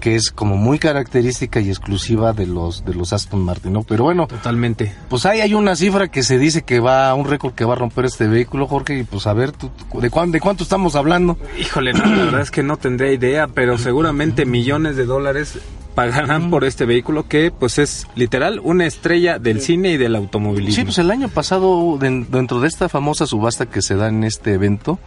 que 0.00 0.14
es 0.14 0.30
como 0.30 0.56
muy 0.56 0.78
característica 0.78 1.60
y 1.60 1.68
exclusiva 1.68 2.32
de 2.32 2.46
los 2.46 2.84
de 2.84 2.94
los 2.94 3.12
Aston 3.12 3.40
Martin, 3.44 3.72
¿no? 3.72 3.82
Pero 3.82 4.04
bueno, 4.04 4.26
Totalmente. 4.26 4.94
pues 5.08 5.26
ahí 5.26 5.40
hay 5.40 5.54
una 5.54 5.74
cifra 5.76 6.08
que 6.08 6.22
se 6.22 6.38
dice 6.38 6.62
que 6.62 6.80
va, 6.80 7.12
un 7.14 7.26
récord 7.26 7.52
que 7.54 7.64
va 7.64 7.74
a 7.74 7.76
romper 7.76 8.04
este 8.04 8.26
vehículo, 8.28 8.66
Jorge, 8.66 8.98
y 8.98 9.02
pues 9.04 9.26
a 9.26 9.32
ver, 9.32 9.52
tú- 9.52 9.70
¿de, 10.00 10.10
cuán- 10.10 10.30
¿de 10.30 10.40
cuánto 10.40 10.62
estamos 10.62 10.94
hablando? 10.94 11.36
Híjole, 11.58 11.92
no, 11.92 12.04
la 12.06 12.24
verdad 12.24 12.40
es 12.40 12.50
que 12.50 12.62
no 12.62 12.76
tendría 12.76 13.12
idea, 13.12 13.48
pero 13.48 13.78
seguramente 13.78 14.44
millones 14.46 14.96
de 14.96 15.04
dólares 15.04 15.58
pagarán 15.94 16.48
por 16.50 16.64
este 16.64 16.84
vehículo 16.86 17.26
que 17.26 17.50
pues 17.50 17.78
es 17.78 18.06
literal 18.14 18.60
una 18.62 18.86
estrella 18.86 19.40
del 19.40 19.60
cine 19.60 19.90
y 19.90 19.96
del 19.96 20.14
automovilismo. 20.14 20.76
Sí, 20.76 20.84
pues 20.84 20.98
el 20.98 21.10
año 21.10 21.28
pasado, 21.28 21.98
den- 21.98 22.28
dentro 22.30 22.60
de 22.60 22.68
esta 22.68 22.88
famosa 22.88 23.26
subasta 23.26 23.66
que 23.66 23.82
se 23.82 23.96
da 23.96 24.06
en 24.08 24.22
este 24.22 24.52
evento, 24.54 25.00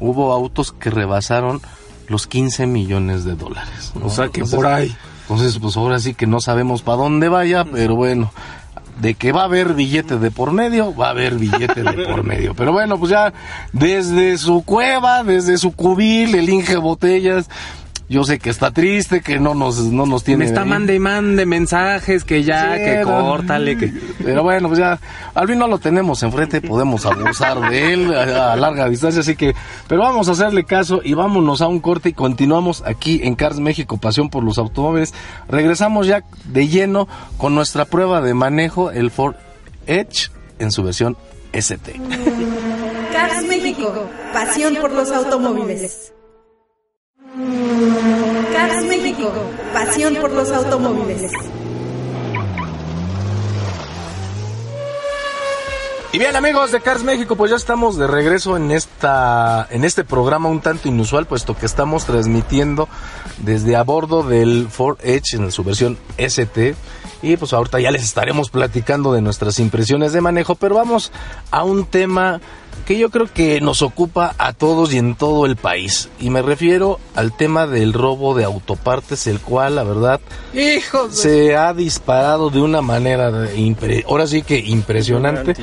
hubo 0.00 0.32
autos 0.32 0.72
que 0.72 0.88
rebasaron 0.88 1.60
los 2.08 2.26
15 2.26 2.66
millones 2.66 3.24
de 3.24 3.34
dólares. 3.34 3.92
¿no? 3.98 4.06
O 4.06 4.10
sea 4.10 4.28
que 4.28 4.40
Entonces- 4.40 4.56
por 4.56 4.66
ahí. 4.66 4.96
Entonces, 5.22 5.58
pues 5.58 5.76
ahora 5.76 5.98
sí 5.98 6.14
que 6.14 6.26
no 6.26 6.40
sabemos 6.40 6.80
para 6.80 6.96
dónde 6.98 7.28
vaya, 7.28 7.64
pero 7.64 7.94
bueno, 7.96 8.32
de 8.98 9.12
que 9.14 9.30
va 9.30 9.42
a 9.42 9.44
haber 9.44 9.74
billete 9.74 10.18
de 10.18 10.30
por 10.30 10.52
medio, 10.52 10.96
va 10.96 11.08
a 11.08 11.10
haber 11.10 11.34
billete 11.34 11.82
de 11.82 12.06
por 12.06 12.24
medio. 12.24 12.54
Pero 12.54 12.72
bueno, 12.72 12.98
pues 12.98 13.10
ya 13.10 13.32
desde 13.72 14.38
su 14.38 14.62
cueva, 14.64 15.22
desde 15.22 15.58
su 15.58 15.72
cubil, 15.72 16.34
el 16.34 16.48
Inge 16.48 16.78
Botellas, 16.78 17.50
yo 18.08 18.24
sé 18.24 18.38
que 18.38 18.48
está 18.48 18.70
triste, 18.70 19.20
que 19.20 19.38
no 19.38 19.54
nos, 19.54 19.78
no 19.84 20.06
nos 20.06 20.24
tiene... 20.24 20.38
Me 20.38 20.44
está 20.46 20.62
ahí. 20.62 20.68
mande 20.68 20.94
y 20.94 20.98
mande 20.98 21.44
mensajes 21.44 22.24
que 22.24 22.42
ya, 22.42 22.74
Sí, 22.76 22.84
que 22.84 23.02
córtale, 23.02 23.76
que... 23.76 23.92
Pero 24.24 24.42
bueno, 24.42 24.68
pues 24.68 24.80
ya, 24.80 24.98
al 25.34 25.46
fin 25.46 25.58
no 25.58 25.68
lo 25.68 25.78
tenemos 25.78 26.22
enfrente, 26.22 26.60
podemos 26.60 27.04
abusar 27.04 27.70
de 27.70 27.92
él 27.92 28.14
a, 28.14 28.52
a 28.54 28.56
larga 28.56 28.88
distancia, 28.88 29.20
así 29.20 29.36
que, 29.36 29.54
pero 29.88 30.02
vamos 30.02 30.28
a 30.28 30.32
hacerle 30.32 30.64
caso 30.64 31.00
y 31.04 31.14
vámonos 31.14 31.60
a 31.60 31.68
un 31.68 31.80
corte 31.80 32.08
y 32.08 32.12
continuamos 32.14 32.82
aquí 32.86 33.20
en 33.22 33.34
Cars 33.34 33.60
México, 33.60 33.98
Pasión 33.98 34.30
por 34.30 34.42
los 34.42 34.58
Automóviles. 34.58 35.12
Regresamos 35.48 36.06
ya 36.06 36.24
de 36.44 36.68
lleno 36.68 37.08
con 37.36 37.54
nuestra 37.54 37.84
prueba 37.84 38.20
de 38.20 38.32
manejo, 38.34 38.90
el 38.90 39.10
Ford 39.10 39.36
Edge 39.86 40.30
en 40.58 40.72
su 40.72 40.82
versión 40.82 41.16
ST. 41.52 41.92
Cars 43.12 43.44
México, 43.46 44.08
pasión 44.32 44.76
por 44.80 44.92
los 44.92 45.10
automóviles. 45.10 46.12
Cars 48.58 48.84
México, 48.86 49.32
pasión 49.72 50.16
por 50.16 50.32
los 50.32 50.50
automóviles. 50.50 51.30
Y 56.12 56.18
bien 56.18 56.34
amigos 56.34 56.72
de 56.72 56.80
Cars 56.80 57.04
México, 57.04 57.36
pues 57.36 57.52
ya 57.52 57.56
estamos 57.56 57.96
de 57.96 58.08
regreso 58.08 58.56
en 58.56 58.72
esta 58.72 59.68
en 59.70 59.84
este 59.84 60.02
programa 60.02 60.48
un 60.48 60.60
tanto 60.60 60.88
inusual, 60.88 61.26
puesto 61.26 61.56
que 61.56 61.66
estamos 61.66 62.04
transmitiendo 62.04 62.88
desde 63.36 63.76
a 63.76 63.84
bordo 63.84 64.24
del 64.24 64.66
Ford 64.68 64.98
Edge 65.04 65.34
en 65.34 65.52
su 65.52 65.62
versión 65.62 65.96
ST. 66.16 66.74
Y 67.22 67.36
pues 67.36 67.52
ahorita 67.52 67.78
ya 67.78 67.92
les 67.92 68.02
estaremos 68.02 68.50
platicando 68.50 69.12
de 69.12 69.20
nuestras 69.20 69.60
impresiones 69.60 70.12
de 70.12 70.20
manejo, 70.20 70.56
pero 70.56 70.74
vamos 70.74 71.12
a 71.52 71.62
un 71.62 71.86
tema 71.86 72.40
que 72.86 72.98
yo 72.98 73.10
creo 73.10 73.26
que 73.32 73.60
nos 73.60 73.82
ocupa 73.82 74.34
a 74.38 74.52
todos 74.54 74.94
y 74.94 74.98
en 74.98 75.14
todo 75.14 75.44
el 75.44 75.56
país. 75.56 76.08
Y 76.20 76.30
me 76.30 76.40
refiero 76.40 76.98
al 77.14 77.36
tema 77.36 77.66
del 77.66 77.92
robo 77.92 78.34
de 78.34 78.44
autopartes, 78.44 79.26
el 79.26 79.40
cual 79.40 79.76
la 79.76 79.82
verdad 79.82 80.20
Hijos 80.54 81.14
se 81.14 81.54
ha 81.56 81.74
disparado 81.74 82.48
de 82.50 82.60
una 82.62 82.80
manera 82.80 83.30
impre- 83.54 84.04
ahora 84.08 84.26
sí 84.26 84.42
que 84.42 84.58
impresionante 84.58 85.54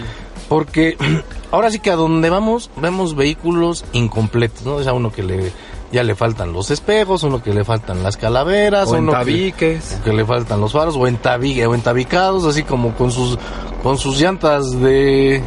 porque 0.48 0.96
ahora 1.52 1.72
sí 1.72 1.80
que 1.80 1.90
a 1.90 1.96
donde 1.96 2.30
vamos 2.30 2.70
vemos 2.78 3.16
vehículos 3.16 3.84
incompletos 3.94 4.64
no 4.64 4.76
o 4.76 4.84
sea 4.84 4.94
uno 4.94 5.12
que 5.12 5.24
le 5.24 5.52
ya 5.92 6.04
le 6.04 6.14
faltan 6.14 6.54
los 6.54 6.70
espejos 6.70 7.24
uno 7.24 7.42
que 7.42 7.52
le 7.54 7.64
faltan 7.64 8.04
las 8.04 8.18
calaveras 8.18 8.90
O 8.90 8.98
uno 8.98 9.12
que- 9.14 9.18
tabiques. 9.18 10.02
que, 10.04 10.14
le 10.14 10.24
faltan 10.26 10.62
los 10.62 10.74
faros 10.74 10.96
o, 10.96 11.08
entabi- 11.08 11.66
o 11.66 11.74
entabicados 11.74 12.46
así 12.46 12.62
como 12.62 12.94
con 12.96 13.12
sus 13.12 13.40
con 13.82 13.98
sus 13.98 14.20
llantas 14.22 14.72
de 14.80 15.42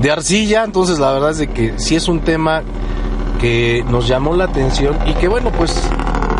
de 0.00 0.10
arcilla 0.10 0.64
entonces 0.64 0.98
la 0.98 1.12
verdad 1.12 1.30
es 1.30 1.38
de 1.38 1.48
que 1.48 1.78
sí 1.78 1.96
es 1.96 2.08
un 2.08 2.20
tema 2.20 2.62
que 3.40 3.84
nos 3.88 4.08
llamó 4.08 4.34
la 4.34 4.44
atención 4.44 4.96
y 5.06 5.14
que 5.14 5.28
bueno 5.28 5.50
pues 5.50 5.74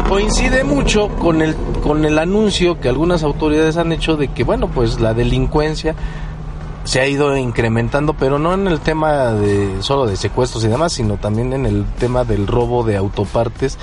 coincide 0.09 0.64
mucho 0.64 1.09
con 1.09 1.42
el 1.42 1.55
con 1.83 2.05
el 2.05 2.19
anuncio 2.19 2.81
que 2.81 2.88
algunas 2.88 3.23
autoridades 3.23 3.77
han 3.77 3.92
hecho 3.92 4.16
de 4.16 4.29
que 4.29 4.45
bueno 4.45 4.69
pues 4.69 5.01
la 5.01 5.14
delincuencia 5.14 5.95
se 6.85 7.01
ha 7.01 7.07
ido 7.07 7.37
incrementando 7.37 8.14
pero 8.14 8.38
no 8.38 8.55
en 8.55 8.66
el 8.69 8.81
tema 8.81 9.33
de 9.33 9.83
solo 9.83 10.07
de 10.07 10.16
secuestros 10.16 10.64
y 10.64 10.69
demás 10.69 10.92
sino 10.92 11.16
también 11.16 11.53
en 11.53 11.66
el 11.66 11.85
tema 11.99 12.25
del 12.25 12.47
robo 12.47 12.85
de 12.85 12.97
autopartes 12.97 13.79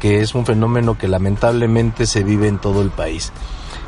que 0.00 0.20
es 0.20 0.34
un 0.34 0.46
fenómeno 0.46 0.96
que 0.96 1.08
lamentablemente 1.08 2.06
se 2.06 2.22
vive 2.22 2.48
en 2.48 2.58
todo 2.58 2.82
el 2.82 2.90
país 2.90 3.32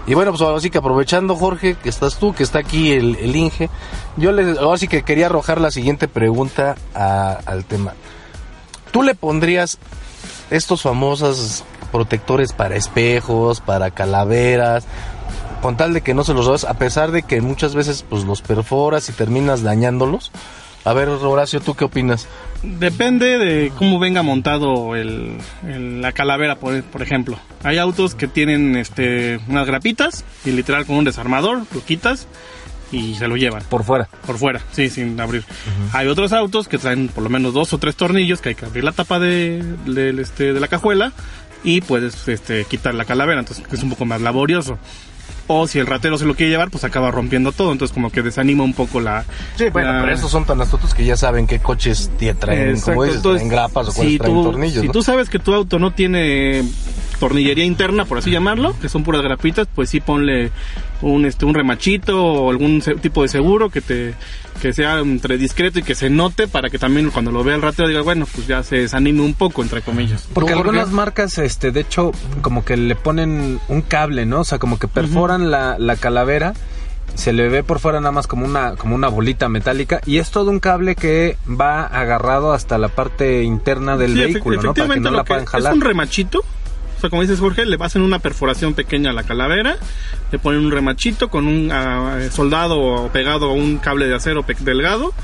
y 0.08 0.14
bueno, 0.14 0.32
pues 0.32 0.40
ahora 0.42 0.60
sí 0.60 0.70
que 0.70 0.78
aprovechando, 0.78 1.36
Jorge, 1.36 1.76
que 1.76 1.88
estás 1.88 2.16
tú, 2.16 2.32
que 2.34 2.42
está 2.42 2.58
aquí 2.58 2.90
el, 2.92 3.36
Inge, 3.36 3.68
yo 4.16 4.32
les, 4.32 4.58
ahora 4.58 4.78
sí 4.78 4.88
que 4.88 5.02
quería 5.02 5.26
arrojar 5.26 5.60
la 5.60 5.70
siguiente 5.70 6.08
pregunta 6.08 6.74
a- 6.94 7.38
al 7.46 7.64
tema. 7.64 7.92
¿Tú 8.90 9.02
le 9.02 9.14
pondrías 9.14 9.78
estos 10.50 10.82
famosos 10.82 11.62
protectores 11.92 12.52
para 12.52 12.74
espejos, 12.76 13.60
para 13.60 13.90
calaveras, 13.90 14.86
con 15.62 15.76
tal 15.76 15.92
de 15.92 16.00
que 16.00 16.14
no 16.14 16.24
se 16.24 16.32
los 16.34 16.46
robes, 16.46 16.64
a 16.64 16.74
pesar 16.74 17.10
de 17.12 17.22
que 17.22 17.40
muchas 17.42 17.74
veces 17.74 18.04
pues 18.08 18.24
los 18.24 18.40
perforas 18.42 19.08
y 19.08 19.12
terminas 19.12 19.62
dañándolos? 19.62 20.30
A 20.84 20.92
ver, 20.94 21.08
Horacio, 21.08 21.60
¿tú 21.60 21.74
qué 21.74 21.84
opinas? 21.84 22.26
Depende 22.62 23.38
de 23.38 23.70
cómo 23.76 23.98
venga 23.98 24.22
montado 24.22 24.96
el, 24.96 25.36
el- 25.66 26.00
la 26.00 26.12
calavera, 26.12 26.56
por, 26.56 26.82
por 26.84 27.02
ejemplo. 27.02 27.38
Hay 27.62 27.78
autos 27.78 28.14
que 28.14 28.26
tienen 28.26 28.74
este, 28.76 29.38
unas 29.48 29.66
grapitas 29.66 30.24
y 30.44 30.50
literal 30.52 30.86
con 30.86 30.96
un 30.96 31.04
desarmador 31.04 31.62
lo 31.72 31.84
quitas 31.84 32.26
y 32.90 33.14
se 33.16 33.28
lo 33.28 33.36
llevan 33.36 33.62
Por 33.68 33.84
fuera. 33.84 34.08
por 34.26 34.38
fuera, 34.38 34.60
sí, 34.72 34.88
sin 34.88 35.20
abrir. 35.20 35.44
Hay 35.92 36.06
otros 36.08 36.32
autos 36.32 36.68
que 36.68 36.78
traen 36.78 37.08
por 37.08 37.22
lo 37.22 37.28
menos 37.28 37.52
dos 37.52 37.72
o 37.74 37.78
tres 37.78 37.94
tornillos 37.96 38.40
que 38.40 38.48
hay 38.50 38.54
que 38.54 38.64
abrir 38.64 38.82
la 38.82 38.92
tapa 38.92 39.18
de, 39.18 39.62
del, 39.84 40.18
este, 40.20 40.54
de 40.54 40.60
la 40.60 40.68
cajuela 40.68 41.12
y 41.64 41.82
puedes 41.82 42.26
este, 42.28 42.64
quitar 42.64 42.94
la 42.94 43.04
calavera, 43.04 43.40
entonces 43.40 43.64
es 43.70 43.82
un 43.82 43.90
poco 43.90 44.04
más 44.06 44.20
laborioso. 44.22 44.78
O 45.50 45.66
si 45.66 45.78
el 45.78 45.86
ratero 45.86 46.18
se 46.18 46.26
lo 46.26 46.34
quiere 46.34 46.50
llevar, 46.50 46.70
pues 46.70 46.84
acaba 46.84 47.10
rompiendo 47.10 47.52
todo, 47.52 47.72
entonces 47.72 47.94
como 47.94 48.10
que 48.12 48.22
desanima 48.22 48.62
un 48.64 48.74
poco 48.74 49.00
la... 49.00 49.24
Sí, 49.56 49.64
bueno, 49.72 49.90
pero 50.02 50.12
estos 50.12 50.30
son 50.30 50.44
tan 50.44 50.60
astutos 50.60 50.94
que 50.94 51.04
ya 51.04 51.16
saben 51.16 51.46
qué 51.46 51.58
coches 51.58 52.10
tie- 52.20 52.36
traen, 52.38 52.78
como 52.80 53.02
dices, 53.04 53.16
entonces, 53.16 53.40
traen 53.40 53.48
grapas 53.48 53.88
o 53.88 53.92
cuáles 53.94 54.12
si 54.12 54.18
traen 54.18 54.34
tú, 54.34 54.42
tornillos. 54.44 54.80
Si 54.82 54.86
¿no? 54.88 54.92
tú 54.92 55.02
sabes 55.02 55.30
que 55.30 55.38
tu 55.38 55.54
auto 55.54 55.78
no 55.78 55.90
tiene 55.92 56.64
tornillería 57.18 57.64
interna, 57.64 58.04
por 58.04 58.18
así 58.18 58.30
llamarlo, 58.30 58.74
que 58.80 58.88
son 58.88 59.02
puras 59.04 59.22
grapitas, 59.22 59.68
pues 59.74 59.90
sí 59.90 60.00
ponle 60.00 60.50
un 61.02 61.24
este 61.24 61.44
un 61.44 61.54
remachito 61.54 62.22
o 62.24 62.50
algún 62.50 62.80
tipo 63.00 63.22
de 63.22 63.28
seguro 63.28 63.70
que 63.70 63.80
te 63.80 64.14
que 64.60 64.72
sea 64.72 64.98
entre 64.98 65.38
discreto 65.38 65.78
y 65.78 65.82
que 65.84 65.94
se 65.94 66.10
note 66.10 66.48
para 66.48 66.68
que 66.68 66.78
también 66.78 67.10
cuando 67.10 67.30
lo 67.30 67.44
vea 67.44 67.54
el 67.54 67.62
ratero 67.62 67.86
diga, 67.88 68.00
bueno, 68.02 68.26
pues 68.34 68.46
ya 68.48 68.62
se 68.64 68.76
desanime 68.78 69.20
un 69.22 69.34
poco 69.34 69.62
entre 69.62 69.82
comillas. 69.82 70.28
Porque 70.32 70.52
algunas 70.52 70.90
marcas, 70.90 71.38
este, 71.38 71.70
de 71.70 71.80
hecho, 71.80 72.10
como 72.42 72.64
que 72.64 72.76
le 72.76 72.96
ponen 72.96 73.60
un 73.68 73.82
cable, 73.82 74.26
¿no? 74.26 74.40
O 74.40 74.44
sea, 74.44 74.58
como 74.58 74.78
que 74.80 74.88
perforan 74.88 75.52
la, 75.52 75.76
la 75.78 75.94
calavera, 75.94 76.54
se 77.14 77.32
le 77.32 77.48
ve 77.48 77.62
por 77.62 77.78
fuera 77.78 78.00
nada 78.00 78.10
más 78.10 78.26
como 78.26 78.44
una, 78.46 78.74
como 78.74 78.96
una 78.96 79.06
bolita 79.06 79.48
metálica, 79.48 80.00
y 80.04 80.18
es 80.18 80.32
todo 80.32 80.50
un 80.50 80.58
cable 80.58 80.96
que 80.96 81.36
va 81.48 81.84
agarrado 81.84 82.52
hasta 82.52 82.78
la 82.78 82.88
parte 82.88 83.44
interna 83.44 83.96
del 83.96 84.14
Sí, 84.14 84.18
vehículo, 84.24 84.56
¿no? 84.60 84.74
Para 84.74 84.74
que 84.74 84.80
efectivamente 84.80 85.10
no 85.10 85.16
la 85.18 85.24
puedan 85.24 85.44
es 85.44 85.50
jalar. 85.50 85.72
un 85.74 85.80
remachito. 85.82 86.44
O 86.98 87.00
sea, 87.00 87.10
como 87.10 87.22
dices 87.22 87.38
Jorge, 87.38 87.64
le 87.64 87.76
hacen 87.78 88.02
una 88.02 88.18
perforación 88.18 88.74
pequeña 88.74 89.10
a 89.10 89.12
la 89.12 89.22
calavera, 89.22 89.76
le 90.32 90.38
ponen 90.40 90.64
un 90.64 90.72
remachito 90.72 91.28
con 91.28 91.46
un 91.46 91.70
ah, 91.70 92.18
soldado 92.32 92.80
o 92.80 93.08
pegado 93.12 93.50
a 93.50 93.52
un 93.52 93.78
cable 93.78 94.08
de 94.08 94.16
acero 94.16 94.44
delgado 94.60 95.14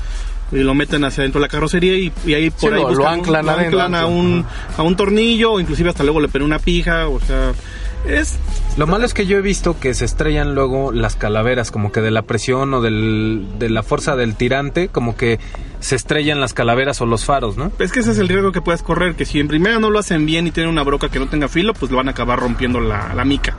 y 0.51 0.57
lo 0.57 0.73
meten 0.75 1.03
hacia 1.03 1.21
adentro 1.21 1.39
de 1.41 1.47
la 1.47 1.51
carrocería 1.51 1.95
y, 1.97 2.11
y 2.25 2.33
ahí 2.33 2.49
por 2.49 2.59
Sí, 2.59 2.65
ahí 2.67 2.73
lo- 2.73 2.89
lo 2.91 2.95
buscan- 2.97 3.13
anclan 3.19 3.45
lo 3.45 3.51
adentro. 3.51 3.81
anclan 3.81 4.01
a 4.01 4.05
un, 4.05 4.45
a 4.77 4.83
un 4.83 4.95
tornillo 4.95 5.53
o 5.53 5.59
inclusive 5.59 5.89
hasta 5.89 6.03
luego 6.03 6.19
le 6.19 6.27
ponen 6.27 6.45
una 6.45 6.59
pija, 6.59 7.07
o 7.07 7.19
sea, 7.19 7.53
es 8.07 8.37
Lo 8.77 8.85
malo 8.85 9.05
es 9.05 9.13
que 9.15 9.25
yo 9.25 9.37
he 9.37 9.41
visto 9.41 9.79
que 9.79 9.93
se 9.95 10.05
estrellan 10.05 10.53
luego 10.53 10.91
las 10.91 11.15
calaveras, 11.15 11.71
como 11.71 11.91
que 11.91 12.01
de 12.01 12.11
la 12.11 12.21
presión 12.21 12.73
o 12.75 12.81
del, 12.81 13.47
de 13.57 13.69
la 13.71 13.81
fuerza 13.81 14.15
del 14.15 14.35
tirante, 14.35 14.89
como 14.89 15.15
que 15.17 15.39
se 15.79 15.95
estrellan 15.95 16.39
las 16.39 16.53
calaveras 16.53 17.01
o 17.01 17.05
los 17.07 17.25
faros, 17.25 17.57
¿no? 17.57 17.71
Es 17.79 17.91
que 17.91 18.01
ese 18.01 18.11
es 18.11 18.19
el 18.19 18.27
riesgo 18.27 18.51
que 18.51 18.61
puedes 18.61 18.83
correr, 18.83 19.15
que 19.15 19.25
si 19.25 19.39
en 19.39 19.47
primera 19.47 19.79
no 19.79 19.89
lo 19.89 19.97
hacen 19.99 20.25
bien 20.27 20.45
y 20.45 20.51
tienen 20.51 20.71
una 20.71 20.83
broca 20.83 21.09
que 21.09 21.19
no 21.19 21.27
tenga 21.27 21.47
filo, 21.47 21.73
pues 21.73 21.89
lo 21.91 21.97
van 21.97 22.07
a 22.07 22.11
acabar 22.11 22.39
rompiendo 22.39 22.79
la, 22.79 23.13
la 23.15 23.25
mica. 23.25 23.55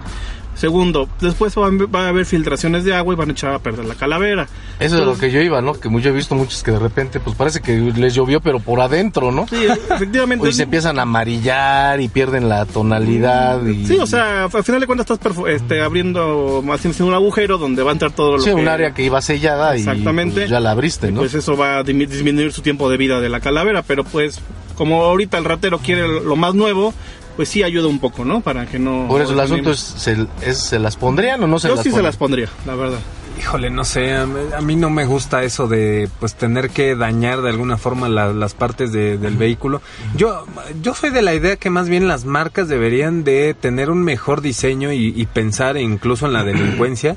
Segundo, 0.57 1.07
después 1.21 1.55
va, 1.57 1.67
a- 1.67 1.87
va 1.87 2.07
a 2.07 2.09
haber 2.09 2.25
filtraciones 2.27 2.83
de 2.85 2.95
agua 2.95 3.13
y 3.15 3.17
van 3.17 3.29
a 3.29 3.33
echar 3.33 3.53
a 3.55 3.59
perder 3.59 3.85
la 3.85 3.95
calavera. 3.95 4.49
Eso 4.81 4.99
es 4.99 5.05
lo 5.05 5.17
que 5.19 5.31
yo 5.31 5.41
iba, 5.43 5.61
¿no? 5.61 5.75
Que 5.75 5.89
yo 6.01 6.11
he 6.11 6.13
visto 6.13 6.35
muchos 6.35 6.63
que 6.63 6.71
de 6.71 6.79
repente, 6.79 7.21
pues 7.21 7.37
parece 7.37 7.61
que 7.61 7.77
les 7.77 8.15
llovió, 8.15 8.41
pero 8.41 8.59
por 8.59 8.81
adentro, 8.81 9.31
¿no? 9.31 9.47
Sí, 9.49 9.65
efectivamente. 9.65 10.49
Y 10.49 10.53
se 10.55 10.63
empiezan 10.63 10.99
a 10.99 11.03
amarillar 11.03 12.01
y 12.01 12.09
pierden 12.09 12.49
la 12.49 12.65
tonalidad. 12.65 13.65
Y... 13.67 13.87
Sí, 13.87 13.99
o 13.99 14.07
sea, 14.07 14.45
al 14.45 14.65
final 14.65 14.81
de 14.81 14.87
cuentas 14.87 15.11
estás 15.11 15.33
este, 15.49 15.83
abriendo, 15.83 16.65
haciendo 16.73 17.07
un 17.07 17.15
agujero 17.15 17.59
donde 17.59 17.83
va 17.83 17.91
a 17.91 17.93
entrar 17.93 18.13
todo 18.13 18.39
lo 18.39 18.43
Sí, 18.43 18.47
que... 18.51 18.55
un 18.55 18.69
área 18.69 18.93
que 18.93 19.03
iba 19.03 19.21
sellada 19.21 19.77
y 19.77 19.81
Exactamente. 19.81 20.41
pues, 20.41 20.51
ya 20.51 20.61
la 20.61 20.71
abriste, 20.71 21.13
¿no? 21.13 21.21
Pues 21.21 21.35
eso 21.35 21.57
va 21.57 21.79
a 21.79 21.83
disminuir 21.83 22.53
su 22.53 22.63
tiempo 22.63 22.89
de 22.89 22.97
vida 22.97 23.21
de 23.21 23.29
la 23.29 23.41
calavera, 23.41 23.83
pero 23.83 24.05
pues 24.05 24.41
como 24.75 25.03
ahorita 25.05 25.37
el 25.39 25.45
ratero 25.45 25.79
quiere 25.81 26.07
lo 26.23 26.37
más 26.37 26.55
nuevo, 26.55 26.95
pues 27.37 27.49
sí 27.49 27.63
ayuda 27.63 27.87
un 27.89 27.99
poco, 27.99 28.25
¿no? 28.25 28.41
Para 28.41 28.67
que 28.67 28.79
no... 28.79 29.07
Por 29.09 29.21
eso 29.21 29.33
el 29.33 29.41
asunto 29.41 29.71
es 29.71 29.79
¿se, 29.79 30.27
es, 30.43 30.59
¿se 30.59 30.79
las 30.79 30.97
pondrían 30.97 31.43
o 31.43 31.47
no 31.47 31.59
se 31.59 31.69
Yo 31.69 31.75
las 31.75 31.85
sí 31.85 31.91
se 31.93 32.03
las 32.03 32.17
pondría, 32.17 32.49
la 32.67 32.75
verdad. 32.75 32.99
Híjole, 33.39 33.69
no 33.69 33.85
sé, 33.85 34.15
a 34.15 34.25
mí, 34.25 34.41
a 34.57 34.61
mí 34.63 34.77
no 34.77 34.89
me 34.89 35.05
gusta 35.05 35.43
eso 35.45 35.69
de 35.69 36.09
pues 36.21 36.35
tener 36.37 36.71
que 36.71 36.97
dañar 36.97 37.43
de 37.43 37.51
alguna 37.51 37.77
forma 37.77 38.09
la- 38.09 38.33
las 38.33 38.55
partes 38.55 38.93
de- 38.93 39.19
del 39.19 39.37
vehículo. 39.37 39.83
Yo 40.17 40.47
yo 40.81 40.95
soy 40.95 41.11
de 41.11 41.21
la 41.21 41.35
idea 41.35 41.57
que 41.57 41.69
más 41.69 41.91
bien 41.91 42.09
las 42.09 42.25
marcas 42.25 42.67
deberían 42.69 43.25
de 43.25 43.53
tener 43.53 43.91
un 43.91 44.03
mejor 44.03 44.41
diseño 44.41 44.91
y, 44.91 45.13
y 45.15 45.27
pensar 45.27 45.77
incluso 45.77 46.25
en 46.27 46.33
la 46.33 46.45
delincuencia. 46.45 47.17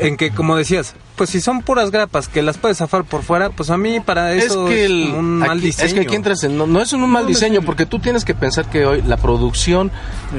En 0.00 0.16
que, 0.18 0.30
como 0.32 0.56
decías, 0.56 0.94
pues 1.16 1.30
si 1.30 1.40
son 1.40 1.62
puras 1.62 1.90
grapas 1.90 2.28
que 2.28 2.42
las 2.42 2.58
puedes 2.58 2.78
zafar 2.78 3.04
por 3.04 3.22
fuera, 3.22 3.50
pues 3.50 3.70
a 3.70 3.76
mí 3.76 4.00
para 4.00 4.32
Es 4.32 4.46
eso 4.46 4.66
que, 4.66 4.84
es, 4.84 4.90
el, 4.90 5.14
un 5.14 5.38
mal 5.38 5.60
diseño. 5.60 5.86
es 5.86 5.94
que 5.94 6.00
aquí 6.00 6.14
entras 6.14 6.42
en, 6.44 6.56
no, 6.56 6.66
no 6.66 6.80
es 6.80 6.92
un 6.92 7.08
mal 7.08 7.26
diseño, 7.26 7.62
porque 7.62 7.86
tú 7.86 7.98
tienes 7.98 8.24
que 8.24 8.34
pensar 8.34 8.68
que 8.70 8.86
hoy 8.86 9.02
la 9.02 9.16
producción 9.16 9.90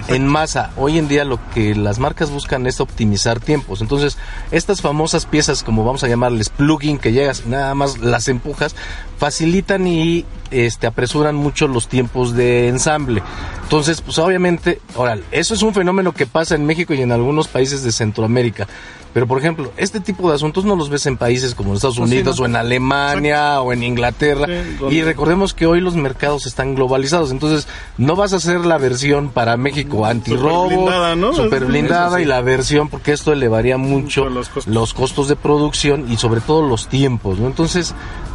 en 0.08 0.28
masa, 0.28 0.72
hoy 0.78 0.98
en 0.98 1.08
día 1.08 1.26
lo 1.26 1.40
que 1.54 1.76
las 1.76 2.00
marcas 2.00 2.32
buscan 2.32 2.66
es 2.68 2.80
optimizar 2.80 3.40
tiempos. 3.40 3.82
Entonces, 3.82 4.18
estas 4.52 4.82
famosas 4.82 5.26
piezas, 5.26 5.64
como 5.64 5.86
vamos 5.86 6.04
a 6.04 6.08
llamarles 6.08 6.50
plugin, 6.50 6.98
que 6.98 7.12
llegas, 7.12 7.44
y 7.46 7.50
nada 7.50 7.74
más 7.76 8.00
las 8.00 8.28
empujas, 8.28 8.76
facilitan 9.24 9.88
y 9.88 10.26
este 10.52 10.86
apresuran 10.86 11.34
mucho 11.34 11.70
los 11.70 11.88
tiempos 11.88 12.34
de 12.36 12.68
ensamble. 12.68 13.24
Entonces, 13.64 14.02
pues 14.02 14.20
obviamente, 14.20 14.82
ahora, 14.98 15.18
eso 15.32 15.54
es 15.54 15.62
un 15.64 15.74
fenómeno 15.74 16.12
que 16.12 16.26
pasa 16.26 16.56
en 16.56 16.66
México 16.66 16.94
y 16.94 17.02
en 17.02 17.14
algunos 17.14 17.48
países 17.48 17.84
de 17.84 17.94
Centroamérica. 17.94 18.68
Pero, 19.14 19.26
por 19.26 19.38
ejemplo, 19.40 19.72
este 19.78 20.02
tipo 20.02 20.28
de 20.28 20.36
asuntos 20.36 20.66
no 20.66 20.76
los 20.76 20.90
ves 20.90 21.06
en 21.06 21.16
países 21.16 21.56
como 21.56 21.74
Estados 21.74 21.98
Pues 21.98 22.10
sí, 22.10 22.16
Unidos 22.18 22.38
no. 22.38 22.44
o 22.44 22.46
en 22.48 22.56
Alemania 22.58 23.62
o 23.62 23.72
en 23.72 23.84
Inglaterra. 23.84 24.46
Sí, 24.46 24.86
y 24.96 25.02
recordemos 25.04 25.54
que 25.54 25.68
hoy 25.68 25.80
los 25.80 25.96
mercados 25.96 26.46
están 26.46 26.76
globalizados. 26.76 27.32
Entonces, 27.32 27.66
no 27.98 28.18
vas 28.18 28.34
a 28.34 28.38
hacer 28.38 28.66
la 28.66 28.78
versión 28.78 29.30
para 29.30 29.56
México 29.56 30.06
antirrobo, 30.06 30.68
blindada, 30.68 31.16
¿no? 31.16 31.32
super 31.34 31.64
blindada 31.64 32.18
sí. 32.18 32.24
y 32.24 32.26
la 32.26 32.42
versión, 32.42 32.90
porque 32.90 33.14
esto 33.14 33.32
elevaría 33.32 33.78
mucho 33.78 34.24
Mucho 34.26 34.30
los 34.30 34.50
costos. 34.50 34.74
los 34.74 34.94
costos 34.94 35.28
de 35.30 35.38
producción 35.38 36.12
y 36.12 36.18
sobre 36.18 36.42
todo 36.42 36.68
los 36.68 36.88
tiempos. 36.90 37.40
¿no? 37.40 37.46
Entonces, 37.48 37.94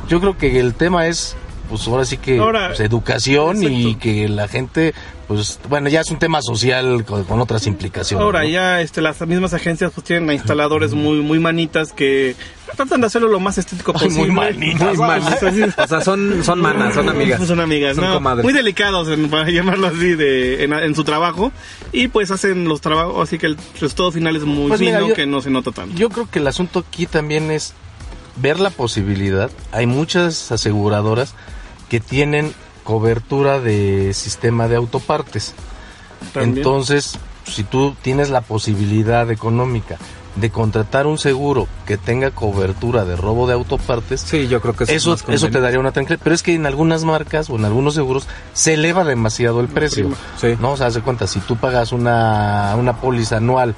yo 0.08 0.20
creo 0.20 0.36
que 0.36 0.58
el 0.60 0.74
tema 0.74 1.06
es 1.06 1.36
pues 1.68 1.86
ahora 1.86 2.06
sí 2.06 2.16
que 2.16 2.38
Ahora, 2.38 2.68
pues, 2.68 2.80
educación 2.80 3.62
y 3.62 3.94
que 3.96 4.26
la 4.28 4.48
gente 4.48 4.94
pues 5.26 5.60
bueno 5.68 5.90
ya 5.90 6.00
es 6.00 6.10
un 6.10 6.18
tema 6.18 6.40
social 6.40 7.04
con, 7.04 7.24
con 7.24 7.38
otras 7.42 7.66
implicaciones 7.66 8.24
Ahora 8.24 8.42
¿no? 8.42 8.48
ya 8.48 8.80
este, 8.80 9.02
las 9.02 9.20
mismas 9.26 9.52
agencias 9.52 9.92
pues 9.94 10.06
tienen 10.06 10.30
a 10.30 10.32
instaladores 10.32 10.94
muy 10.94 11.18
muy 11.20 11.38
manitas 11.38 11.92
que 11.92 12.34
tratan 12.74 13.02
de 13.02 13.08
hacerlo 13.08 13.28
lo 13.28 13.38
más 13.38 13.58
estético 13.58 13.92
Ay, 13.96 14.08
muy 14.08 14.28
posible. 14.28 14.32
manitas. 14.32 14.88
Muy 14.96 15.06
mal. 15.06 15.20
O 15.22 15.36
sea, 15.38 15.52
sí. 15.52 15.62
O 15.62 15.86
sea, 15.86 16.00
son, 16.00 16.42
son 16.44 16.60
manas, 16.60 16.94
son 16.94 17.08
amigas. 17.08 17.44
Son 17.46 17.60
amigas, 17.60 17.96
Son 17.96 18.04
¿no? 18.04 18.14
comadres. 18.14 18.44
Muy 18.44 18.52
delicados, 18.52 19.08
en- 19.08 19.28
para 19.30 19.48
llamarlo 19.50 19.86
así, 19.88 20.14
de, 20.14 20.62
en, 20.64 20.72
en 20.74 20.94
su 20.94 21.02
trabajo. 21.02 21.50
Y 21.92 22.08
pues 22.08 22.30
hacen 22.30 22.68
los 22.68 22.80
trabajos, 22.82 23.26
así 23.26 23.38
que 23.38 23.46
el 23.46 23.56
resultado 23.80 24.12
final 24.12 24.36
es 24.36 24.44
muy 24.44 24.68
Pues 24.68 24.80
fino, 24.80 24.92
mira, 24.98 25.08
yo- 25.08 25.14
que 25.14 25.26
no 25.26 25.40
se 25.40 25.48
nota 25.50 25.72
tanto. 25.72 25.94
Yo 25.96 26.10
creo 26.10 26.28
que 26.30 26.38
el 26.40 26.46
asunto 26.46 26.84
aquí 26.86 27.06
también 27.06 27.50
es 27.50 27.72
ver 28.40 28.60
la 28.60 28.70
posibilidad. 28.70 29.50
Hay 29.72 29.86
muchas 29.86 30.50
aseguradoras 30.52 31.34
que 31.88 32.00
tienen 32.00 32.52
cobertura 32.84 33.60
de 33.60 34.14
sistema 34.14 34.68
de 34.68 34.76
autopartes. 34.76 35.54
También. 36.32 36.58
Entonces, 36.58 37.18
si 37.46 37.64
tú 37.64 37.94
tienes 38.02 38.30
la 38.30 38.40
posibilidad 38.40 39.30
económica 39.30 39.98
de 40.36 40.50
contratar 40.50 41.06
un 41.06 41.18
seguro 41.18 41.66
que 41.86 41.96
tenga 41.96 42.30
cobertura 42.30 43.04
de 43.04 43.16
robo 43.16 43.46
de 43.46 43.54
autopartes, 43.54 44.20
Sí, 44.20 44.46
yo 44.46 44.60
creo 44.60 44.74
que 44.74 44.84
eso, 44.84 45.14
es 45.14 45.24
eso, 45.28 45.50
te 45.50 45.60
daría 45.60 45.80
una 45.80 45.92
tranquilidad. 45.92 46.20
Pero 46.22 46.34
es 46.34 46.42
que 46.42 46.54
en 46.54 46.66
algunas 46.66 47.04
marcas 47.04 47.50
o 47.50 47.56
en 47.56 47.64
algunos 47.64 47.94
seguros 47.94 48.26
se 48.52 48.74
eleva 48.74 49.04
demasiado 49.04 49.60
el 49.60 49.68
precio. 49.68 50.10
Sí. 50.40 50.56
¿No? 50.60 50.72
O 50.72 50.76
sea, 50.76 50.86
haz 50.86 50.94
de 50.94 51.00
cuenta, 51.00 51.26
si 51.26 51.40
tú 51.40 51.56
pagas 51.56 51.92
una, 51.92 52.74
una 52.78 52.96
póliza 52.96 53.38
anual, 53.38 53.74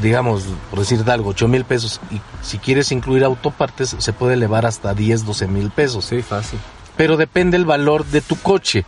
digamos, 0.00 0.44
por 0.70 0.78
decirte 0.78 1.10
algo, 1.10 1.30
8 1.30 1.48
mil 1.48 1.64
pesos, 1.64 2.00
y 2.10 2.20
si 2.42 2.58
quieres 2.58 2.92
incluir 2.92 3.24
autopartes, 3.24 3.96
se 3.98 4.12
puede 4.12 4.34
elevar 4.34 4.66
hasta 4.66 4.94
10, 4.94 5.24
12 5.24 5.46
mil 5.46 5.70
pesos. 5.70 6.04
Sí, 6.04 6.22
fácil. 6.22 6.58
Pero 6.96 7.16
depende 7.16 7.56
el 7.56 7.64
valor 7.64 8.04
de 8.06 8.20
tu 8.20 8.36
coche. 8.36 8.84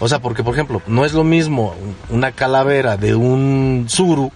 O 0.00 0.08
sea, 0.08 0.18
porque, 0.18 0.42
por 0.42 0.54
ejemplo, 0.54 0.82
no 0.86 1.04
es 1.04 1.12
lo 1.12 1.22
mismo 1.22 1.74
una 2.08 2.32
calavera 2.32 2.96
de 2.96 3.14
un 3.14 3.86
Suru 3.88 4.32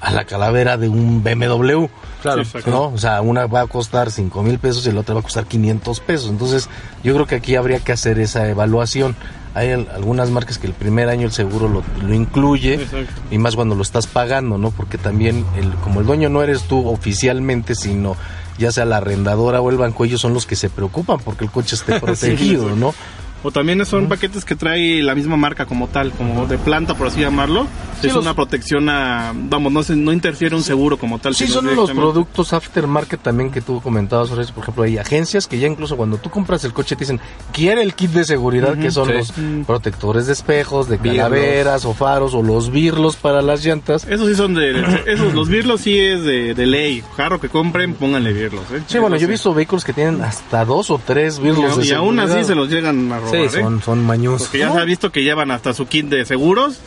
a 0.00 0.10
la 0.10 0.24
calavera 0.24 0.76
de 0.76 0.88
un 0.88 1.22
BMW. 1.22 1.86
Claro. 2.22 2.44
Sí. 2.44 2.58
¿no? 2.66 2.84
O 2.88 2.98
sea, 2.98 3.20
una 3.20 3.46
va 3.46 3.62
a 3.62 3.66
costar 3.66 4.10
5 4.10 4.42
mil 4.42 4.58
pesos 4.58 4.86
y 4.86 4.92
la 4.92 5.00
otra 5.00 5.14
va 5.14 5.20
a 5.20 5.22
costar 5.22 5.46
500 5.46 6.00
pesos. 6.00 6.30
Entonces, 6.30 6.68
yo 7.02 7.14
creo 7.14 7.26
que 7.26 7.34
aquí 7.34 7.56
habría 7.56 7.80
que 7.80 7.92
hacer 7.92 8.18
esa 8.18 8.48
evaluación. 8.48 9.16
Hay 9.56 9.72
al- 9.72 9.88
algunas 9.94 10.30
marcas 10.30 10.58
que 10.58 10.66
el 10.66 10.74
primer 10.74 11.08
año 11.08 11.26
el 11.26 11.32
seguro 11.32 11.66
lo, 11.66 11.82
lo 12.06 12.14
incluye 12.14 12.74
Exacto. 12.74 13.22
y 13.30 13.38
más 13.38 13.56
cuando 13.56 13.74
lo 13.74 13.82
estás 13.82 14.06
pagando, 14.06 14.58
¿no? 14.58 14.70
Porque 14.70 14.98
también, 14.98 15.44
el, 15.56 15.70
como 15.76 16.00
el 16.00 16.06
dueño 16.06 16.28
no 16.28 16.42
eres 16.42 16.62
tú 16.64 16.86
oficialmente, 16.88 17.74
sino 17.74 18.16
ya 18.58 18.70
sea 18.70 18.84
la 18.84 18.98
arrendadora 18.98 19.60
o 19.62 19.70
el 19.70 19.78
banco, 19.78 20.04
ellos 20.04 20.20
son 20.20 20.34
los 20.34 20.44
que 20.46 20.56
se 20.56 20.68
preocupan 20.70 21.18
porque 21.24 21.44
el 21.44 21.50
coche 21.50 21.74
esté 21.74 21.98
protegido. 22.00 22.76
¿no? 22.76 22.94
O 23.42 23.50
también 23.52 23.84
son 23.86 24.08
paquetes 24.08 24.44
que 24.44 24.56
trae 24.56 25.02
la 25.02 25.14
misma 25.14 25.36
marca 25.36 25.66
como 25.66 25.86
tal, 25.88 26.10
como 26.12 26.46
de 26.46 26.58
planta, 26.58 26.94
por 26.94 27.06
así 27.08 27.20
llamarlo. 27.20 27.66
Sí, 28.00 28.08
es 28.08 28.14
los- 28.14 28.24
una 28.24 28.34
protección 28.34 28.88
a, 28.88 29.32
vamos, 29.34 29.72
no, 29.72 29.82
se, 29.82 29.94
no 29.96 30.12
interfiere 30.12 30.56
un 30.56 30.62
seguro 30.62 30.96
como 30.98 31.18
tal. 31.18 31.34
Sí, 31.34 31.46
son 31.46 31.74
los 31.76 31.90
productos 31.92 32.52
aftermarket 32.52 33.20
también 33.22 33.50
que 33.50 33.60
tú 33.60 33.80
comentabas. 33.80 34.30
Por 34.30 34.62
ejemplo, 34.62 34.82
hay 34.82 34.98
agencias 34.98 35.46
que 35.46 35.58
ya 35.58 35.68
incluso 35.68 35.96
cuando 35.96 36.16
tú 36.18 36.28
compras 36.30 36.64
el 36.64 36.72
coche 36.72 36.96
te 36.96 37.00
dicen, 37.04 37.20
quiere 37.52 37.82
el 37.82 37.94
kit 37.94 38.10
de 38.10 38.24
seguridad, 38.24 38.76
que 38.76 38.90
son 38.90 39.08
sí. 39.08 39.12
los 39.14 39.32
protectores 39.66 40.26
de 40.26 40.32
espejos, 40.32 40.88
de 40.88 40.98
calaveras 40.98 41.84
o 41.84 41.94
faros 41.94 42.34
o 42.34 42.42
los 42.42 42.70
birlos 42.70 43.16
para 43.16 43.42
las 43.42 43.64
llantas. 43.64 44.06
Esos 44.08 44.28
sí 44.28 44.34
son 44.34 44.54
de, 44.54 44.82
esos, 45.06 45.34
los 45.34 45.48
birlos 45.48 45.80
sí 45.82 45.98
es 45.98 46.22
de, 46.24 46.54
de 46.54 46.66
ley. 46.66 47.02
Carro 47.16 47.40
que 47.40 47.48
compren, 47.48 47.94
pónganle 47.94 48.32
birlos, 48.32 48.64
¿eh? 48.72 48.82
Sí, 48.86 48.98
bueno, 48.98 49.16
yo 49.16 49.26
he 49.26 49.30
visto 49.30 49.54
vehículos 49.54 49.84
que 49.84 49.92
tienen 49.92 50.20
hasta 50.22 50.64
dos 50.64 50.90
o 50.90 51.00
tres 51.04 51.38
birlos 51.38 51.76
de 51.78 51.84
Y, 51.84 51.88
y 51.88 51.92
aún 51.92 52.18
así 52.18 52.44
se 52.44 52.54
los 52.54 52.68
llegan 52.70 53.10
a 53.12 53.20
robar, 53.26 53.50
Sí, 53.50 53.56
¿eh? 53.58 53.62
son, 53.62 53.82
son 53.82 54.04
mañosos. 54.04 54.42
Porque 54.48 54.58
ya 54.60 54.72
se 54.72 54.78
ha 54.80 54.84
visto 54.84 55.12
que 55.12 55.22
llevan 55.22 55.50
hasta 55.50 55.74
su 55.74 55.86
kit 55.86 56.06
de 56.06 56.24
seguros 56.24 56.78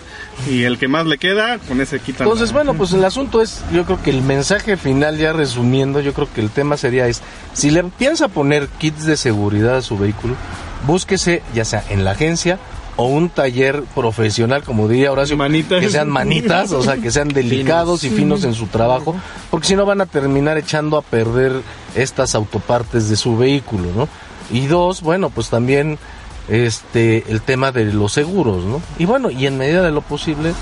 y 0.49 0.63
el 0.63 0.77
que 0.77 0.87
más 0.87 1.05
le 1.05 1.17
queda, 1.17 1.57
con 1.59 1.81
ese 1.81 1.99
quitan. 1.99 2.25
Entonces, 2.27 2.49
la- 2.49 2.55
bueno, 2.55 2.73
pues 2.73 2.93
el 2.93 3.03
asunto 3.05 3.41
es, 3.41 3.61
yo 3.73 3.85
creo 3.85 4.01
que 4.01 4.09
el 4.09 4.21
mensaje 4.21 4.77
final, 4.77 5.17
ya 5.17 5.33
resumiendo, 5.33 5.99
yo 6.01 6.13
creo 6.13 6.27
que 6.33 6.41
el 6.41 6.49
tema 6.49 6.77
sería 6.77 7.07
es, 7.07 7.21
si 7.53 7.71
le 7.71 7.83
piensa 7.83 8.27
poner 8.29 8.67
kits 8.79 9.05
de 9.05 9.17
seguridad 9.17 9.77
a 9.77 9.81
su 9.81 9.97
vehículo, 9.97 10.35
búsquese 10.87 11.41
ya 11.53 11.65
sea 11.65 11.83
en 11.89 12.03
la 12.05 12.11
agencia 12.11 12.57
o 12.95 13.05
un 13.05 13.29
taller 13.29 13.83
profesional, 13.95 14.63
como 14.63 14.87
diría 14.89 15.11
Horacio, 15.11 15.37
Manitas. 15.37 15.79
que 15.79 15.89
sean 15.89 16.09
manitas, 16.09 16.71
o 16.73 16.83
sea, 16.83 16.97
que 16.97 17.11
sean 17.11 17.29
delicados 17.33 18.03
y 18.03 18.09
finos 18.09 18.43
en 18.43 18.53
su 18.53 18.67
trabajo, 18.67 19.15
porque 19.49 19.67
si 19.67 19.75
no 19.77 19.85
van 19.85 20.01
a 20.01 20.05
terminar 20.05 20.57
echando 20.57 20.97
a 20.97 21.01
perder 21.01 21.53
estas 21.95 22.35
autopartes 22.35 23.09
de 23.09 23.15
su 23.15 23.37
vehículo, 23.37 23.87
¿no? 23.95 24.09
Y 24.51 24.67
dos, 24.67 25.01
bueno, 25.01 25.29
pues 25.29 25.49
también 25.49 25.97
este 26.49 27.23
el 27.29 27.41
tema 27.41 27.71
de 27.71 27.85
los 27.85 28.11
seguros, 28.13 28.63
¿no? 28.65 28.81
Y 28.97 29.05
bueno, 29.05 29.29
y 29.29 29.45
en 29.47 29.57
medida 29.57 29.81
de 29.81 29.91
lo 29.91 30.01
posible, 30.01 30.53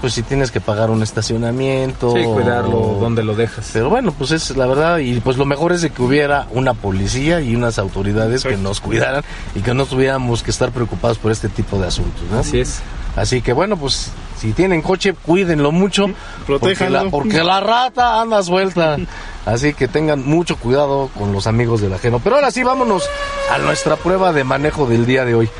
pues 0.00 0.12
si 0.14 0.22
tienes 0.22 0.50
que 0.50 0.60
pagar 0.60 0.90
un 0.90 1.02
estacionamiento, 1.02 2.12
Sí, 2.14 2.24
cuidarlo, 2.24 2.78
o- 2.78 3.00
donde 3.00 3.22
lo 3.24 3.34
dejas. 3.34 3.70
Pero 3.72 3.88
bueno, 3.90 4.12
pues 4.12 4.30
es 4.32 4.56
la 4.56 4.66
verdad 4.66 4.98
y 4.98 5.18
pues 5.20 5.36
lo 5.36 5.46
mejor 5.46 5.72
es 5.72 5.80
de 5.82 5.90
que 5.90 6.02
hubiera 6.02 6.46
una 6.50 6.74
policía 6.74 7.40
y 7.40 7.56
unas 7.56 7.78
autoridades 7.78 8.42
que 8.44 8.56
nos 8.56 8.80
cuidaran 8.80 9.22
y 9.54 9.60
que 9.60 9.72
no 9.74 9.86
tuviéramos 9.86 10.42
que 10.42 10.50
estar 10.50 10.70
preocupados 10.72 11.18
por 11.18 11.32
este 11.32 11.48
tipo 11.48 11.78
de 11.78 11.86
asuntos, 11.86 12.22
¿no? 12.30 12.38
Así 12.40 12.60
es. 12.60 12.80
Así 13.16 13.40
que 13.42 13.52
bueno, 13.52 13.76
pues 13.76 14.10
si 14.38 14.52
tienen 14.52 14.82
coche, 14.82 15.14
cuídenlo 15.14 15.70
mucho. 15.72 16.06
Porque 16.46 16.74
Protéjanlo. 16.74 17.04
la, 17.04 17.10
porque 17.10 17.42
la 17.44 17.60
rata 17.60 18.20
anda 18.20 18.42
suelta. 18.42 18.96
Así 19.46 19.74
que 19.74 19.88
tengan 19.88 20.26
mucho 20.26 20.56
cuidado 20.56 21.10
con 21.18 21.32
los 21.32 21.46
amigos 21.46 21.80
del 21.80 21.92
ajeno. 21.92 22.18
Pero 22.20 22.36
ahora 22.36 22.50
sí, 22.50 22.62
vámonos 22.62 23.04
a 23.52 23.58
nuestra 23.58 23.96
prueba 23.96 24.32
de 24.32 24.44
manejo 24.44 24.86
del 24.86 25.06
día 25.06 25.24
de 25.24 25.34
hoy. 25.34 25.50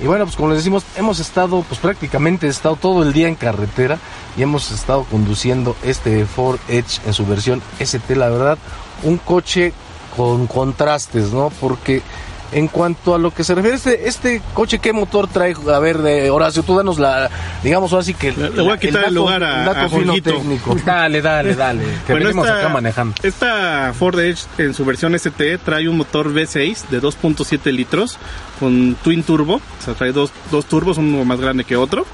Y 0.00 0.06
bueno, 0.06 0.24
pues 0.24 0.36
como 0.36 0.50
les 0.50 0.58
decimos, 0.58 0.84
hemos 0.96 1.18
estado, 1.18 1.64
pues 1.68 1.80
prácticamente 1.80 2.46
he 2.46 2.50
estado 2.50 2.76
todo 2.76 3.02
el 3.02 3.12
día 3.12 3.28
en 3.28 3.34
carretera 3.34 3.98
y 4.36 4.42
hemos 4.42 4.70
estado 4.70 5.04
conduciendo 5.04 5.76
este 5.82 6.24
Ford 6.24 6.58
Edge 6.68 7.00
en 7.04 7.12
su 7.14 7.26
versión 7.26 7.60
ST, 7.80 8.14
la 8.14 8.28
verdad, 8.28 8.58
un 9.02 9.18
coche 9.18 9.72
con 10.16 10.46
contrastes, 10.46 11.32
¿no? 11.32 11.50
Porque 11.60 12.02
en 12.52 12.68
cuanto 12.68 13.14
a 13.14 13.18
lo 13.18 13.30
que 13.30 13.44
se 13.44 13.54
refiere 13.54 13.76
este 13.76 14.08
este 14.08 14.40
coche 14.54 14.78
qué 14.78 14.92
motor 14.92 15.28
trae 15.28 15.54
a 15.72 15.78
ver 15.78 15.98
de 15.98 16.30
Horacio 16.30 16.62
tú 16.62 16.76
danos 16.76 16.98
la 16.98 17.28
digamos 17.62 17.92
así 17.92 18.14
que 18.14 18.32
le, 18.32 18.48
voy 18.50 18.70
a 18.70 18.78
quitar 18.78 19.04
el, 19.04 19.14
lugar 19.14 19.44
a, 19.44 19.64
dato 19.64 19.80
a 19.80 19.88
fino 19.88 20.06
Jorgito. 20.06 20.30
técnico 20.32 20.74
Dale, 20.86 21.20
dale, 21.20 21.54
dale. 21.54 21.82
Que 22.06 22.12
Bueno, 22.12 22.26
venimos 22.26 22.46
esta- 22.46 22.58
acá 22.60 22.68
manejando. 22.70 23.14
Esta 23.22 23.92
Ford 23.98 24.18
Edge 24.18 24.40
en 24.58 24.72
su 24.72 24.84
versión 24.84 25.14
ST 25.14 25.58
trae 25.58 25.88
un 25.88 25.96
motor 25.98 26.32
V6 26.32 26.88
de 26.88 27.02
2.7 27.02 27.70
litros 27.72 28.16
con 28.58 28.94
twin 29.02 29.22
turbo, 29.22 29.56
o 29.56 29.84
sea, 29.84 29.94
trae 29.94 30.12
dos, 30.12 30.32
dos 30.50 30.64
turbos, 30.66 30.98
uno 30.98 31.24
más 31.24 31.40
grande 31.40 31.64
que 31.64 31.76
otro, 31.76 32.06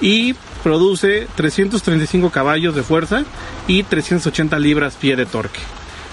y 0.00 0.34
produce 0.62 1.26
335 1.36 2.30
caballos 2.30 2.74
de 2.74 2.82
fuerza 2.82 3.24
y 3.66 3.82
380 3.82 4.58
libras 4.58 4.96
pie 5.00 5.16
de 5.16 5.26
torque. 5.26 5.60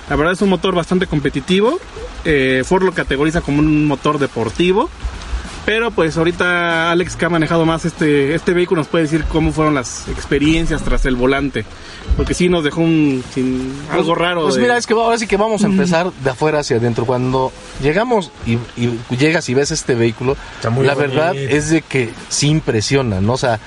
La 0.09 0.15
verdad 0.15 0.33
es 0.33 0.41
un 0.41 0.49
motor 0.49 0.73
bastante 0.73 1.05
competitivo, 1.07 1.79
eh, 2.25 2.63
Ford 2.65 2.83
lo 2.83 2.93
categoriza 2.93 3.41
como 3.41 3.59
un 3.59 3.85
motor 3.87 4.19
deportivo, 4.19 4.89
pero 5.65 5.91
pues 5.91 6.17
ahorita 6.17 6.91
Alex 6.91 7.17
que 7.17 7.25
ha 7.25 7.29
manejado 7.29 7.65
más 7.65 7.83
este, 7.83 8.33
este 8.33 8.53
vehículo 8.53 8.79
nos 8.79 8.87
puede 8.87 9.03
decir 9.03 9.25
cómo 9.27 9.51
fueron 9.51 9.75
las 9.75 10.07
experiencias 10.07 10.81
tras 10.81 11.05
el 11.05 11.17
volante. 11.17 11.65
Porque 12.15 12.33
sí 12.33 12.47
nos 12.47 12.63
dejó 12.63 12.79
un, 12.79 13.21
sin, 13.33 13.73
algo 13.91 14.15
raro. 14.15 14.43
Pues 14.43 14.55
de- 14.55 14.61
mira, 14.61 14.77
es 14.77 14.87
que 14.87 14.93
ahora 14.93 15.17
sí 15.17 15.27
que 15.27 15.35
vamos 15.35 15.65
a 15.65 15.67
empezar 15.67 16.09
de 16.23 16.29
afuera 16.29 16.59
hacia 16.59 16.77
adentro. 16.77 17.05
Cuando 17.05 17.51
llegamos 17.83 18.31
y, 18.45 18.53
y 18.81 18.97
llegas 19.17 19.49
y 19.49 19.55
ves 19.55 19.71
este 19.71 19.93
vehículo, 19.93 20.37
la 20.63 20.69
bonito. 20.69 20.95
verdad 20.95 21.35
es 21.35 21.69
de 21.69 21.81
que 21.81 22.11
sí 22.29 22.47
impresiona, 22.47 23.19
¿no? 23.19 23.33
O 23.33 23.37
sea, 23.37 23.59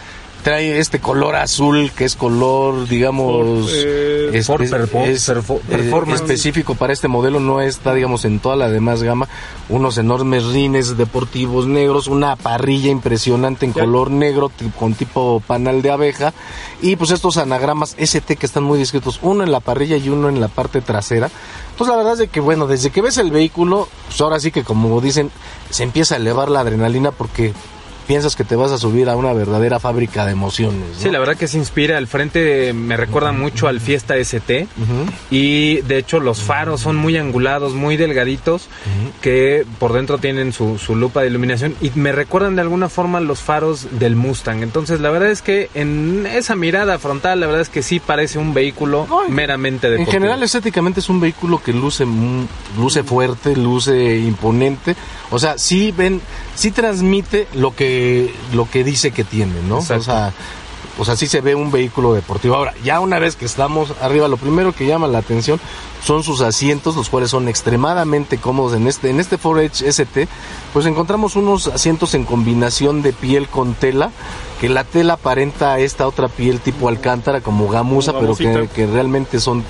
trae 0.42 0.78
este 0.78 1.00
color 1.00 1.36
azul 1.36 1.90
que 1.96 2.04
es 2.04 2.16
color, 2.16 2.88
digamos, 2.88 3.70
eh, 3.74 4.42
Ford 4.44 4.62
es, 4.62 4.72
Perfo- 4.72 5.58
eh, 5.58 5.60
Performance. 5.68 6.22
específico 6.22 6.74
para 6.74 6.92
este 6.92 7.08
modelo, 7.08 7.40
no 7.40 7.60
está, 7.60 7.94
digamos, 7.94 8.24
en 8.24 8.38
toda 8.40 8.56
la 8.56 8.68
demás 8.70 9.02
gama. 9.02 9.28
Unos 9.68 9.98
enormes 9.98 10.44
rines 10.46 10.96
deportivos 10.96 11.66
negros, 11.66 12.06
una 12.06 12.36
parrilla 12.36 12.90
impresionante 12.90 13.66
en 13.66 13.74
Ya. 13.74 13.82
color 13.82 14.10
negro 14.10 14.50
con 14.78 14.94
tipo 14.94 15.42
panal 15.46 15.82
de 15.82 15.90
abeja 15.90 16.32
y 16.82 16.96
pues 16.96 17.10
estos 17.10 17.36
anagramas 17.36 17.94
ST 17.98 18.36
que 18.36 18.46
están 18.46 18.62
muy 18.64 18.78
discretos, 18.78 19.18
uno 19.22 19.44
en 19.44 19.52
la 19.52 19.60
parrilla 19.60 19.96
y 19.96 20.08
uno 20.08 20.28
en 20.28 20.40
la 20.40 20.48
parte 20.48 20.80
trasera. 20.80 21.30
Entonces 21.72 21.88
la 21.92 21.96
verdad 21.96 22.12
es 22.14 22.18
de 22.20 22.28
que 22.28 22.40
bueno, 22.40 22.66
desde 22.66 22.90
que 22.90 23.02
ves 23.02 23.18
el 23.18 23.30
vehículo, 23.30 23.88
pues 24.06 24.20
ahora 24.20 24.40
sí 24.40 24.50
que 24.50 24.64
como 24.64 25.00
dicen, 25.00 25.30
se 25.70 25.82
empieza 25.84 26.14
a 26.14 26.18
elevar 26.18 26.50
la 26.50 26.60
adrenalina 26.60 27.10
porque 27.12 27.52
piensas 28.10 28.34
que 28.34 28.42
te 28.42 28.56
vas 28.56 28.72
a 28.72 28.78
subir 28.78 29.08
a 29.08 29.14
una 29.14 29.32
verdadera 29.32 29.78
fábrica 29.78 30.26
de 30.26 30.32
emociones. 30.32 30.80
¿no? 30.96 31.00
Sí, 31.00 31.10
la 31.10 31.20
verdad 31.20 31.36
que 31.36 31.46
se 31.46 31.58
inspira. 31.58 31.96
El 31.96 32.08
frente 32.08 32.72
me 32.72 32.96
recuerda 32.96 33.30
mucho 33.30 33.68
al 33.68 33.78
Fiesta 33.78 34.16
ST. 34.16 34.66
Ujú. 34.76 35.10
Y 35.30 35.76
de 35.82 35.98
hecho 35.98 36.18
los 36.18 36.42
faros 36.42 36.80
son 36.80 36.96
muy 36.96 37.16
angulados, 37.16 37.74
muy 37.74 37.96
delgaditos, 37.96 38.66
que 39.20 39.64
por 39.78 39.92
dentro 39.92 40.18
tienen 40.18 40.52
su, 40.52 40.76
su 40.78 40.96
lupa 40.96 41.20
de 41.20 41.28
iluminación 41.28 41.76
y 41.80 41.92
me 41.94 42.10
recuerdan 42.10 42.56
de 42.56 42.62
alguna 42.62 42.88
forma 42.88 43.20
los 43.20 43.38
faros 43.38 43.86
del 44.00 44.16
Mustang. 44.16 44.62
Entonces 44.64 44.98
la 45.00 45.10
verdad 45.10 45.30
es 45.30 45.40
que 45.40 45.70
en 45.74 46.26
esa 46.26 46.56
mirada 46.56 46.98
frontal, 46.98 47.38
la 47.38 47.46
verdad 47.46 47.62
es 47.62 47.68
que 47.68 47.84
sí 47.84 48.00
parece 48.00 48.38
un 48.40 48.54
vehículo 48.54 49.06
en- 49.28 49.34
meramente 49.34 49.86
En 49.86 49.92
deportivo. 49.92 50.12
general 50.12 50.42
estéticamente 50.42 50.98
es 50.98 51.08
un 51.08 51.20
vehículo 51.20 51.62
que 51.62 51.72
luce 51.72 52.04
luce 52.76 53.04
fuerte, 53.04 53.54
luce 53.54 54.18
imponente, 54.18 54.96
o 55.30 55.38
sea, 55.38 55.58
sí 55.58 55.94
ven, 55.96 56.20
sí 56.56 56.72
transmite 56.72 57.46
lo 57.54 57.74
que 57.76 57.99
lo 58.52 58.68
que 58.68 58.84
dice 58.84 59.10
que 59.10 59.24
tiene, 59.24 59.60
¿no? 59.68 59.78
Exacto. 59.78 60.00
O 60.00 60.04
sea, 60.04 60.32
o 60.98 61.04
sea, 61.04 61.16
sí 61.16 61.26
se 61.26 61.40
ve 61.40 61.54
un 61.54 61.70
vehículo 61.70 62.12
deportivo. 62.12 62.54
Ahora, 62.56 62.74
ya 62.84 63.00
una 63.00 63.18
vez 63.18 63.34
que 63.34 63.46
estamos 63.46 63.94
arriba, 64.02 64.28
lo 64.28 64.36
primero 64.36 64.74
que 64.74 64.86
llama 64.86 65.06
la 65.06 65.18
atención 65.18 65.58
son 66.04 66.22
sus 66.22 66.42
asientos, 66.42 66.94
los 66.94 67.08
cuales 67.08 67.30
son 67.30 67.48
extremadamente 67.48 68.38
cómodos 68.38 68.74
en 68.74 68.86
este 68.86 69.08
en 69.08 69.18
este 69.18 69.38
Ford 69.38 69.60
Edge 69.60 69.86
ST, 69.88 70.28
pues 70.74 70.86
encontramos 70.86 71.36
unos 71.36 71.68
asientos 71.68 72.14
en 72.14 72.24
combinación 72.24 73.00
de 73.00 73.12
piel 73.12 73.48
con 73.48 73.74
tela, 73.74 74.10
que 74.60 74.68
la 74.68 74.84
tela 74.84 75.14
aparenta 75.14 75.78
esta 75.78 76.06
otra 76.06 76.28
piel 76.28 76.60
tipo 76.60 76.88
alcántara 76.88 77.40
como 77.40 77.68
gamuza, 77.68 78.12
Como 78.12 78.34
pero 78.36 78.62
que, 78.62 78.68
que 78.68 78.86
realmente 78.86 79.40
son 79.40 79.64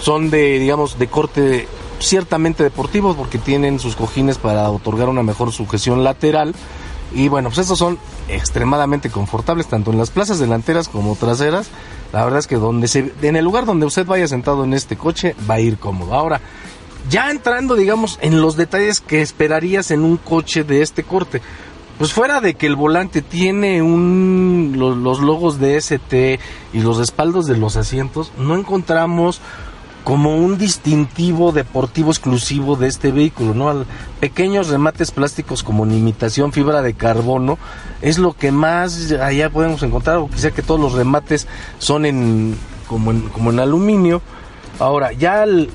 son 0.00 0.30
de 0.30 0.58
digamos 0.58 0.98
de 0.98 1.08
corte 1.08 1.68
ciertamente 1.98 2.62
deportivo 2.62 3.14
porque 3.14 3.38
tienen 3.38 3.78
sus 3.78 3.96
cojines 3.96 4.38
para 4.38 4.70
otorgar 4.70 5.08
una 5.08 5.22
mejor 5.22 5.52
sujeción 5.52 6.04
lateral 6.04 6.54
y 7.14 7.28
bueno 7.28 7.48
pues 7.50 7.58
estos 7.58 7.78
son 7.78 7.98
extremadamente 8.28 9.10
confortables 9.10 9.66
tanto 9.66 9.90
en 9.90 9.98
las 9.98 10.10
plazas 10.10 10.38
delanteras 10.38 10.88
como 10.88 11.14
traseras. 11.16 11.68
La 12.12 12.24
verdad 12.24 12.38
es 12.40 12.46
que 12.46 12.56
donde 12.56 12.88
se 12.88 13.12
en 13.22 13.36
el 13.36 13.44
lugar 13.44 13.64
donde 13.66 13.86
usted 13.86 14.06
vaya 14.06 14.26
sentado 14.28 14.64
en 14.64 14.74
este 14.74 14.96
coche 14.96 15.34
va 15.50 15.54
a 15.54 15.60
ir 15.60 15.78
cómodo. 15.78 16.14
Ahora 16.14 16.40
ya 17.10 17.30
entrando 17.30 17.74
digamos 17.74 18.18
en 18.22 18.40
los 18.40 18.56
detalles 18.56 19.00
que 19.00 19.22
esperarías 19.22 19.90
en 19.90 20.02
un 20.04 20.16
coche 20.16 20.62
de 20.64 20.82
este 20.82 21.02
corte 21.02 21.40
pues 21.98 22.12
fuera 22.12 22.40
de 22.40 22.54
que 22.54 22.66
el 22.66 22.74
volante 22.74 23.22
tiene 23.22 23.80
un 23.82 24.72
lo- 24.76 24.94
los, 24.96 25.20
logos 25.20 25.58
de 25.60 25.76
ST 25.76 26.40
y 26.72 26.80
los 26.80 26.96
respaldos 26.98 27.46
de 27.46 27.56
los 27.56 27.76
asientos, 27.76 28.32
no 28.38 28.56
encontramos 28.56 29.40
como 30.04 30.36
un 30.36 30.58
distintivo 30.58 31.52
deportivo 31.52 32.10
exclusivo 32.10 32.76
de 32.76 32.88
este 32.88 33.12
vehículo, 33.12 33.54
¿no? 33.54 33.68
Al- 33.68 33.86
Pequeños 34.20 34.68
remates 34.68 35.10
plásticos 35.10 35.62
como 35.62 35.84
en 35.84 35.92
imitación 35.92 36.52
fibra 36.52 36.80
de 36.82 36.94
carbono 36.94 37.58
es 38.02 38.18
lo 38.18 38.32
que 38.34 38.52
más 38.52 39.12
allá 39.12 39.50
podemos 39.50 39.82
encontrar, 39.82 40.18
o 40.18 40.28
quizá 40.28 40.50
que 40.52 40.62
todos 40.62 40.80
los 40.80 40.92
remates 40.92 41.46
son 41.78 42.06
en 42.06 42.56
como 42.88 43.10
en, 43.10 43.22
como 43.30 43.50
en 43.50 43.58
aluminio. 43.60 44.22
Ahora, 44.78 45.12
ya 45.12 45.44
el, 45.44 45.70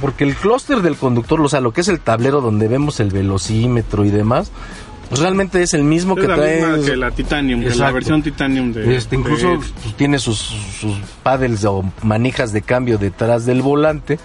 porque 0.00 0.24
el 0.24 0.34
clúster 0.34 0.80
del 0.80 0.96
conductor, 0.96 1.40
o 1.40 1.48
sea, 1.48 1.60
lo 1.60 1.72
que 1.72 1.80
es 1.82 1.88
el 1.88 2.00
tablero 2.00 2.40
donde 2.40 2.68
vemos 2.68 3.00
el 3.00 3.10
velocímetro 3.10 4.04
y 4.04 4.10
demás, 4.10 4.50
pues 5.08 5.20
realmente 5.20 5.62
es 5.62 5.74
el 5.74 5.84
mismo 5.84 6.14
es 6.16 6.20
que 6.22 6.28
la 6.28 6.34
trae 6.36 6.66
misma 6.66 6.84
que 6.86 6.96
la 6.96 7.10
Titanium, 7.10 7.62
que 7.62 7.74
la 7.74 7.90
versión 7.90 8.22
Titanium 8.22 8.72
de. 8.72 8.96
este, 8.96 9.16
incluso 9.16 9.48
de- 9.52 9.56
pues, 9.58 9.96
tiene 9.96 10.18
sus, 10.18 10.38
sus 10.38 10.96
paddles 11.22 11.64
o 11.64 11.84
manijas 12.02 12.52
de 12.52 12.62
cambio 12.62 12.98
detrás 12.98 13.46
del 13.46 13.62
volante, 13.62 14.18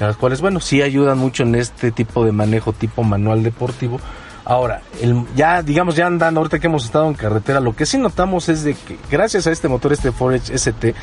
las 0.00 0.16
cuales, 0.16 0.40
bueno, 0.40 0.60
sí 0.60 0.82
ayudan 0.82 1.18
mucho 1.18 1.42
en 1.42 1.54
este 1.54 1.90
tipo 1.90 2.24
de 2.24 2.32
manejo 2.32 2.72
tipo 2.72 3.02
manual 3.02 3.42
deportivo. 3.42 4.00
Ahora, 4.46 4.82
el, 5.00 5.24
ya, 5.34 5.62
digamos, 5.62 5.96
ya 5.96 6.06
andando, 6.06 6.40
ahorita 6.40 6.58
que 6.58 6.66
hemos 6.66 6.84
estado 6.84 7.08
en 7.08 7.14
carretera, 7.14 7.60
lo 7.60 7.74
que 7.74 7.86
sí 7.86 7.96
notamos 7.96 8.48
es 8.50 8.62
de 8.62 8.74
que 8.74 8.98
gracias 9.10 9.46
a 9.46 9.52
este 9.52 9.68
motor, 9.68 9.92
este 9.92 10.12
Ford 10.12 10.34
Edge 10.34 10.52
ST, 10.54 10.94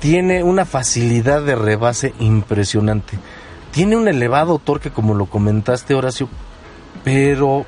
tiene 0.00 0.42
una 0.42 0.64
facilidad 0.64 1.42
de 1.42 1.54
rebase 1.54 2.14
impresionante. 2.18 3.18
Tiene 3.72 3.96
un 3.96 4.08
elevado 4.08 4.58
torque, 4.58 4.90
como 4.90 5.14
lo 5.14 5.26
comentaste, 5.26 5.94
Horacio, 5.94 6.28
pero 7.04 7.66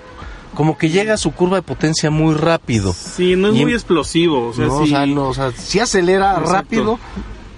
como 0.55 0.77
que 0.79 0.91
llega 0.91 1.15
a 1.15 1.17
su 1.17 1.33
curva 1.33 1.57
de 1.57 1.63
potencia 1.63 2.11
muy 2.11 2.35
rápido. 2.35 2.93
Sí, 2.93 3.37
no 3.37 3.49
es 3.49 3.55
Y 3.57 3.63
muy 3.63 3.71
en- 3.73 3.77
explosivo. 3.79 4.49
O 4.49 4.53
sea, 4.53 4.67
no, 4.67 4.79
sí, 4.79 4.85
o 4.85 4.87
sea, 4.87 5.07
no, 5.07 5.29
o 5.29 5.35
sea, 5.35 5.53
sí 5.53 5.79
acelera 5.81 6.31
Exacto. 6.33 6.53
rápido, 6.53 6.99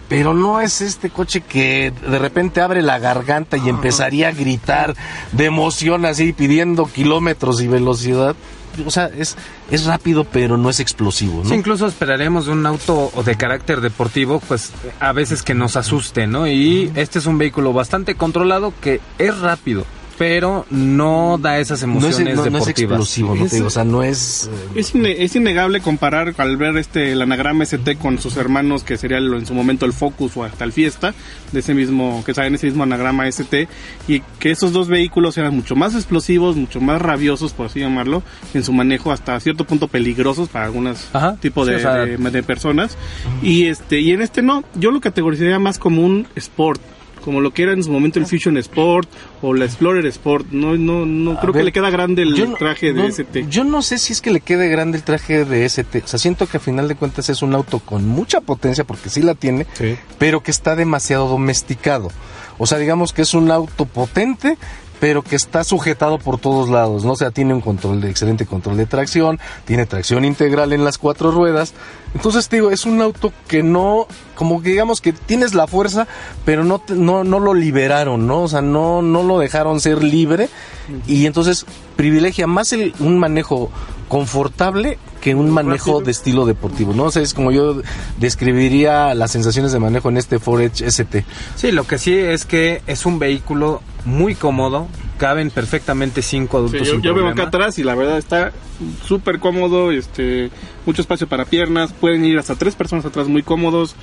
pero 0.09 0.35
no 0.35 0.61
es 0.61 0.81
este 0.81 1.09
coche 1.11 1.41
que 1.41 1.93
de 2.09 2.19
repente 2.19 2.61
abre 2.61 2.83
la 2.83 2.99
garganta 2.99 3.57
y 3.57 3.69
empezaría 3.69 4.29
a 4.29 4.33
gritar 4.33 4.95
de 5.33 5.45
emoción 5.45 6.05
así 6.05 6.33
pidiendo 6.33 6.87
kilómetros 6.87 7.61
y 7.63 7.69
velocidad. 7.69 8.35
O 8.87 8.91
sea, 8.91 9.07
es, 9.07 9.37
es 9.73 9.85
rápido, 9.85 10.23
pero 10.25 10.57
no 10.57 10.71
es 10.71 10.79
explosivo, 10.79 11.43
¿no? 11.43 11.49
Sí, 11.49 11.55
incluso 11.57 11.87
esperaremos 11.89 12.47
un 12.47 12.65
auto 12.67 13.11
de 13.25 13.35
carácter 13.35 13.81
deportivo, 13.81 14.41
pues 14.47 14.71
a 15.01 15.13
veces 15.13 15.43
que 15.43 15.55
nos 15.55 15.77
asuste, 15.77 16.29
¿no? 16.29 16.47
Y 16.47 16.91
este 16.95 17.19
es 17.19 17.27
un 17.27 17.37
vehículo 17.37 17.73
bastante 17.73 18.15
controlado 18.15 18.73
que 18.81 19.01
es 19.19 19.37
rápido, 19.41 19.85
pero 20.21 20.67
no 20.69 21.39
da 21.41 21.59
esas 21.61 21.83
no 21.83 21.97
es, 21.99 22.05
emociones 22.05 22.37
no- 22.37 22.43
no 22.51 22.59
es 22.59 22.69
explosivo, 22.69 23.35
¿no? 23.35 23.45
Es- 23.47 23.51
Te 23.53 23.57
digo, 23.57 23.69
o 23.69 23.71
sea, 23.71 23.85
no 23.85 24.03
es... 24.03 24.51
eh, 24.53 24.81
Es, 24.81 24.95
ine- 24.95 25.17
es 25.19 25.35
innegable 25.35 25.81
comparar 25.81 26.35
al 26.37 26.59
ver 26.59 26.77
este 26.77 27.13
el 27.13 27.23
anagrama 27.23 27.65
ST 27.65 27.97
con 27.97 28.19
sus 28.19 28.37
hermanos 28.37 28.85
que 28.85 28.99
sería 28.99 29.17
el- 29.17 29.33
en 29.33 29.47
su 29.47 29.55
momento 29.55 29.87
el 29.87 29.95
Focus 29.95 30.37
o 30.37 30.45
hasta 30.45 30.65
el 30.65 30.73
Fiesta 30.73 31.15
de 31.53 31.61
ese 31.61 31.73
mismo 31.73 32.23
que 32.27 32.35
saben 32.35 32.55
ese 32.55 32.67
mismo 32.67 32.83
anagrama 32.83 33.29
ST 33.29 33.67
y 34.09 34.21
que 34.39 34.51
esos 34.51 34.75
dos 34.75 34.89
vehículos 34.89 35.39
eran 35.39 35.57
mucho 35.57 35.75
más 35.75 35.95
explosivos, 35.95 36.55
mucho 36.55 36.83
más 36.83 37.01
rabiosos 37.01 37.55
por 37.55 37.67
así 37.67 37.81
llamarlo 37.81 38.23
en 38.53 38.63
su 38.63 38.75
manejo 38.75 39.13
hasta 39.13 39.41
cierto 39.41 39.65
punto 39.65 39.89
peligrosos 39.89 40.51
para 40.51 40.67
algunos 40.67 41.09
tipos 41.41 41.67
sí, 41.67 41.73
de, 41.73 41.77
o 41.79 41.81
sea- 41.81 41.95
de- 42.05 42.19
de 42.31 42.43
personas 42.43 42.99
y 43.43 43.69
este 43.69 44.01
y 44.01 44.11
en 44.11 44.21
este 44.21 44.43
no 44.43 44.65
yo 44.75 44.91
lo 44.91 45.01
categorizaría 45.01 45.59
más 45.59 45.79
como 45.79 46.03
un 46.05 46.27
sport 46.37 46.79
como 47.25 47.41
lo 47.41 47.53
que 47.53 47.63
era 47.65 47.73
en 47.73 47.83
su 47.85 47.91
momento 47.91 48.19
el 48.19 48.27
Fusion 48.27 48.57
Sport 48.59 49.09
o 49.43 49.55
la 49.55 49.65
Explorer 49.67 50.05
Sport. 50.07 50.47
No, 50.51 50.77
no, 50.77 51.07
no 51.07 51.39
creo 51.41 51.53
ver, 51.53 51.61
que 51.61 51.65
le 51.67 51.73
queda 51.73 51.91
grande 51.91 52.23
el 52.23 52.35
yo 52.35 52.53
traje 52.55 52.93
de 52.93 53.03
no- 53.03 53.07
ST. 53.09 53.47
Yo 53.49 53.65
no 53.65 53.83
sé 53.83 53.99
si 53.99 54.13
es 54.13 54.21
que 54.21 54.31
le 54.31 54.41
quede 54.41 54.69
grande 54.69 54.99
el 54.99 55.05
traje 55.05 55.45
de 55.45 55.65
ST. 55.65 56.03
O 56.05 56.07
sea, 56.07 56.19
siento 56.19 56.47
que 56.47 56.57
a 56.57 56.61
final 56.61 56.89
de 56.89 56.95
cuentas 56.97 57.29
es 57.31 57.43
un 57.43 57.55
auto 57.55 57.79
con 57.81 58.07
mucha 58.07 58.41
potencia, 58.41 58.85
porque 58.85 59.09
sí 59.11 59.23
la 59.23 59.35
tiene, 59.35 59.67
Sí. 59.75 59.97
pero 60.19 60.43
que 60.43 60.51
está 60.51 60.77
demasiado 60.77 61.29
domesticado. 61.29 62.11
O 62.59 62.67
sea, 62.67 62.79
digamos 62.79 63.13
que 63.13 63.23
es 63.23 63.33
un 63.35 63.51
auto 63.51 63.87
potente, 63.87 64.59
pero 65.01 65.23
que 65.23 65.35
está 65.35 65.65
sujetado 65.65 66.19
por 66.19 66.39
todos 66.39 66.69
lados, 66.69 67.05
¿no? 67.05 67.13
O 67.13 67.17
sea, 67.17 67.31
tiene 67.31 67.55
un 67.55 67.61
control 67.63 68.01
de 68.03 68.11
excelente 68.11 68.45
control 68.47 68.77
de 68.77 68.85
tracción, 68.87 69.41
tiene 69.65 69.87
tracción 69.87 70.25
integral 70.25 70.73
en 70.75 70.85
las 70.85 70.99
cuatro 70.99 71.31
ruedas. 71.31 71.73
Entonces, 72.15 72.49
te 72.49 72.57
digo, 72.57 72.71
es 72.71 72.85
un 72.85 73.01
auto 73.01 73.33
que 73.49 73.63
no, 73.63 74.07
como 74.35 74.63
que 74.63 74.71
digamos 74.71 75.01
que 75.01 75.13
tienes 75.13 75.55
la 75.55 75.67
fuerza, 75.67 76.07
pero 76.45 76.65
no, 76.65 76.81
te- 76.81 76.95
no, 76.95 77.25
no 77.25 77.41
lo 77.41 77.55
liberaron, 77.55 78.27
¿no? 78.27 78.43
O 78.43 78.49
sea, 78.49 78.61
no, 78.63 79.01
no 79.01 79.23
lo 79.23 79.39
dejaron 79.39 79.81
ser 79.81 80.03
libre 80.05 80.49
y 81.07 81.27
entonces 81.27 81.65
privilegia 81.97 82.47
más 82.47 82.73
el, 82.73 82.95
un 83.01 83.19
manejo 83.19 83.71
confortable 84.09 84.99
que 85.21 85.35
un 85.35 85.51
manejo 85.51 86.01
de 86.01 86.11
estilo 86.11 86.47
deportivo, 86.47 86.93
¿no? 86.95 87.05
O 87.05 87.11
sea, 87.11 87.23
es 87.23 87.33
como 87.33 87.53
yo 87.53 87.81
describiría 88.19 89.15
las 89.15 89.31
sensaciones 89.31 89.73
de 89.73 89.79
manejo 89.79 90.09
en 90.09 90.17
este 90.17 90.39
Ford 90.39 90.61
Edge 90.63 90.85
ST. 90.87 91.25
Sí, 91.57 91.73
lo 91.73 91.87
que 91.87 91.99
sí 91.99 92.17
es 92.17 92.45
que 92.45 92.83
es 92.87 93.07
un 93.07 93.19
vehículo 93.19 93.83
muy 94.05 94.35
cómodo, 94.35 94.89
caben 95.19 95.51
perfectamente 95.51 96.23
cinco 96.23 96.59
Sí, 96.59 96.77
adultos 96.77 96.87
yo, 96.87 96.95
sin 96.95 97.03
yo 97.03 97.15
veo 97.15 97.29
acá 97.29 97.45
atrás 97.45 97.79
y 97.79 97.85
la 97.85 97.95
verdad 97.95 98.19
está 98.19 98.53
súper 99.05 99.39
cómodo, 99.39 99.91
este, 99.93 100.51
mucho 100.87 101.03
espacio 101.03 101.27
para 101.27 101.45
piernas, 101.45 101.93
pueden 101.93 102.25
ir 102.25 102.39
hasta 102.39 102.55
tres 102.55 102.75
personas 102.75 103.05
atrás 103.05 103.29
muy 103.29 103.43
cómodos, 103.43 103.95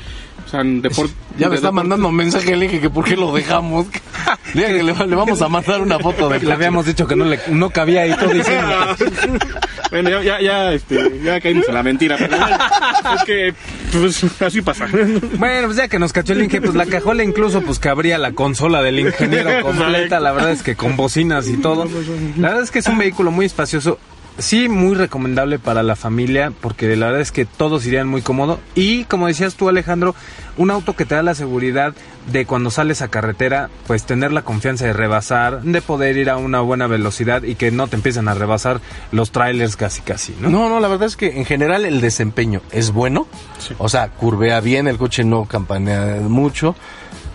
o 0.48 0.50
sea, 0.50 0.62
en 0.62 0.82
deport- 0.82 1.10
Ya 1.38 1.48
me 1.48 1.52
de 1.52 1.56
está 1.58 1.68
deporte- 1.68 1.72
mandando 1.74 2.10
mensaje, 2.12 2.56
le 2.56 2.68
dije 2.68 2.80
que 2.80 2.90
por 2.90 3.04
qué 3.06 3.16
lo 3.18 3.34
dejamos. 3.34 3.86
Diga 4.54 4.68
que 4.68 4.82
le, 4.82 4.94
le 4.94 5.16
vamos 5.16 5.42
a 5.42 5.50
mandar 5.50 5.82
una 5.82 6.00
foto 6.00 6.30
de 6.30 6.40
Le 6.40 6.54
habíamos 6.54 6.86
dicho 6.86 7.06
que 7.06 7.16
no, 7.18 7.26
le, 7.26 7.40
no 7.50 7.70
cabía 7.70 8.02
ahí 8.04 8.16
todo 8.18 8.30
diciendo. 8.34 8.74
bueno, 9.92 10.10
ya, 10.10 10.22
ya, 10.22 10.42
ya, 10.42 10.74
este, 10.74 11.20
ya 11.24 11.40
caímos 11.42 11.68
en 11.68 11.74
la 11.74 11.84
mentira, 11.84 12.16
pero 12.18 12.38
bueno, 12.38 12.58
es 13.16 13.24
que, 13.26 13.54
pues, 13.92 14.42
así 14.42 14.62
pasa. 14.62 14.88
Bueno, 15.38 15.68
pues 15.68 15.78
ya 15.78 15.88
que 15.90 16.00
nos 16.00 16.14
cachó 16.14 16.34
el 16.34 16.44
Inge, 16.44 16.62
pues 16.62 16.76
la 16.76 16.86
cajuela 16.86 17.24
incluso 17.24 17.62
pues 17.62 17.78
cabría 17.80 18.18
la 18.18 18.32
consola 18.32 18.82
del 18.82 19.00
ingeniero 19.00 19.62
completa, 19.62 20.20
la 20.20 20.32
verdad 20.32 20.52
es 20.52 20.64
que 20.64 20.76
con 20.76 20.96
bocinas 20.96 21.48
y 21.50 21.58
todo. 21.58 21.86
La 22.38 22.48
verdad 22.50 22.64
es 22.64 22.72
que 22.72 22.80
es 22.80 22.88
un 22.88 22.98
vehículo 22.98 23.32
muy 23.32 23.46
espacioso, 23.46 24.00
sí 24.38 24.70
muy 24.70 24.96
recomendable 24.96 25.60
para 25.60 25.84
la 25.84 25.96
familia, 25.96 26.52
porque 26.62 26.96
la 26.96 27.08
verdad 27.08 27.22
es 27.22 27.32
que 27.32 27.46
todos 27.46 27.86
irían 27.86 28.08
muy 28.08 28.22
cómodo. 28.22 28.60
Y 28.76 29.06
como 29.06 29.28
decías 29.28 29.56
tú 29.56 29.70
Alejandro, 29.70 30.16
un 30.58 30.72
auto 30.72 30.96
que 30.96 31.06
te 31.06 31.16
da 31.16 31.24
la 31.24 31.36
seguridad 31.36 31.94
de 32.32 32.46
cuando 32.46 32.72
sales 32.72 33.02
a 33.02 33.08
carretera, 33.08 33.70
pues 33.88 34.04
tener 34.04 34.32
la 34.32 34.42
confianza 34.42 34.86
de 34.86 34.94
rebasar, 34.94 35.62
de 35.62 35.82
poder 35.82 36.18
ir 36.18 36.30
a 36.30 36.38
una 36.38 36.62
buena 36.62 36.88
velocidad 36.88 37.44
y 37.44 37.56
que 37.56 37.72
no 37.72 37.88
te 37.88 37.96
empiecen 37.96 38.28
a 38.28 38.34
rebasar 38.34 38.82
los 39.12 39.32
trailers 39.32 39.76
casi 39.76 40.02
casi, 40.02 40.36
¿no? 40.40 40.50
No, 40.50 40.70
no, 40.70 40.80
la 40.80 40.88
verdad 40.88 41.08
es 41.08 41.16
que 41.16 41.38
en 41.38 41.46
general 41.46 41.86
el 41.86 42.02
desempeño 42.02 42.62
es 42.72 42.92
bueno. 42.92 43.28
O 43.78 43.90
sea, 43.90 44.10
curvea 44.10 44.60
bien, 44.60 44.88
el 44.88 44.98
coche 44.98 45.24
no 45.24 45.46
campanea 45.46 46.18
mucho. 46.22 46.76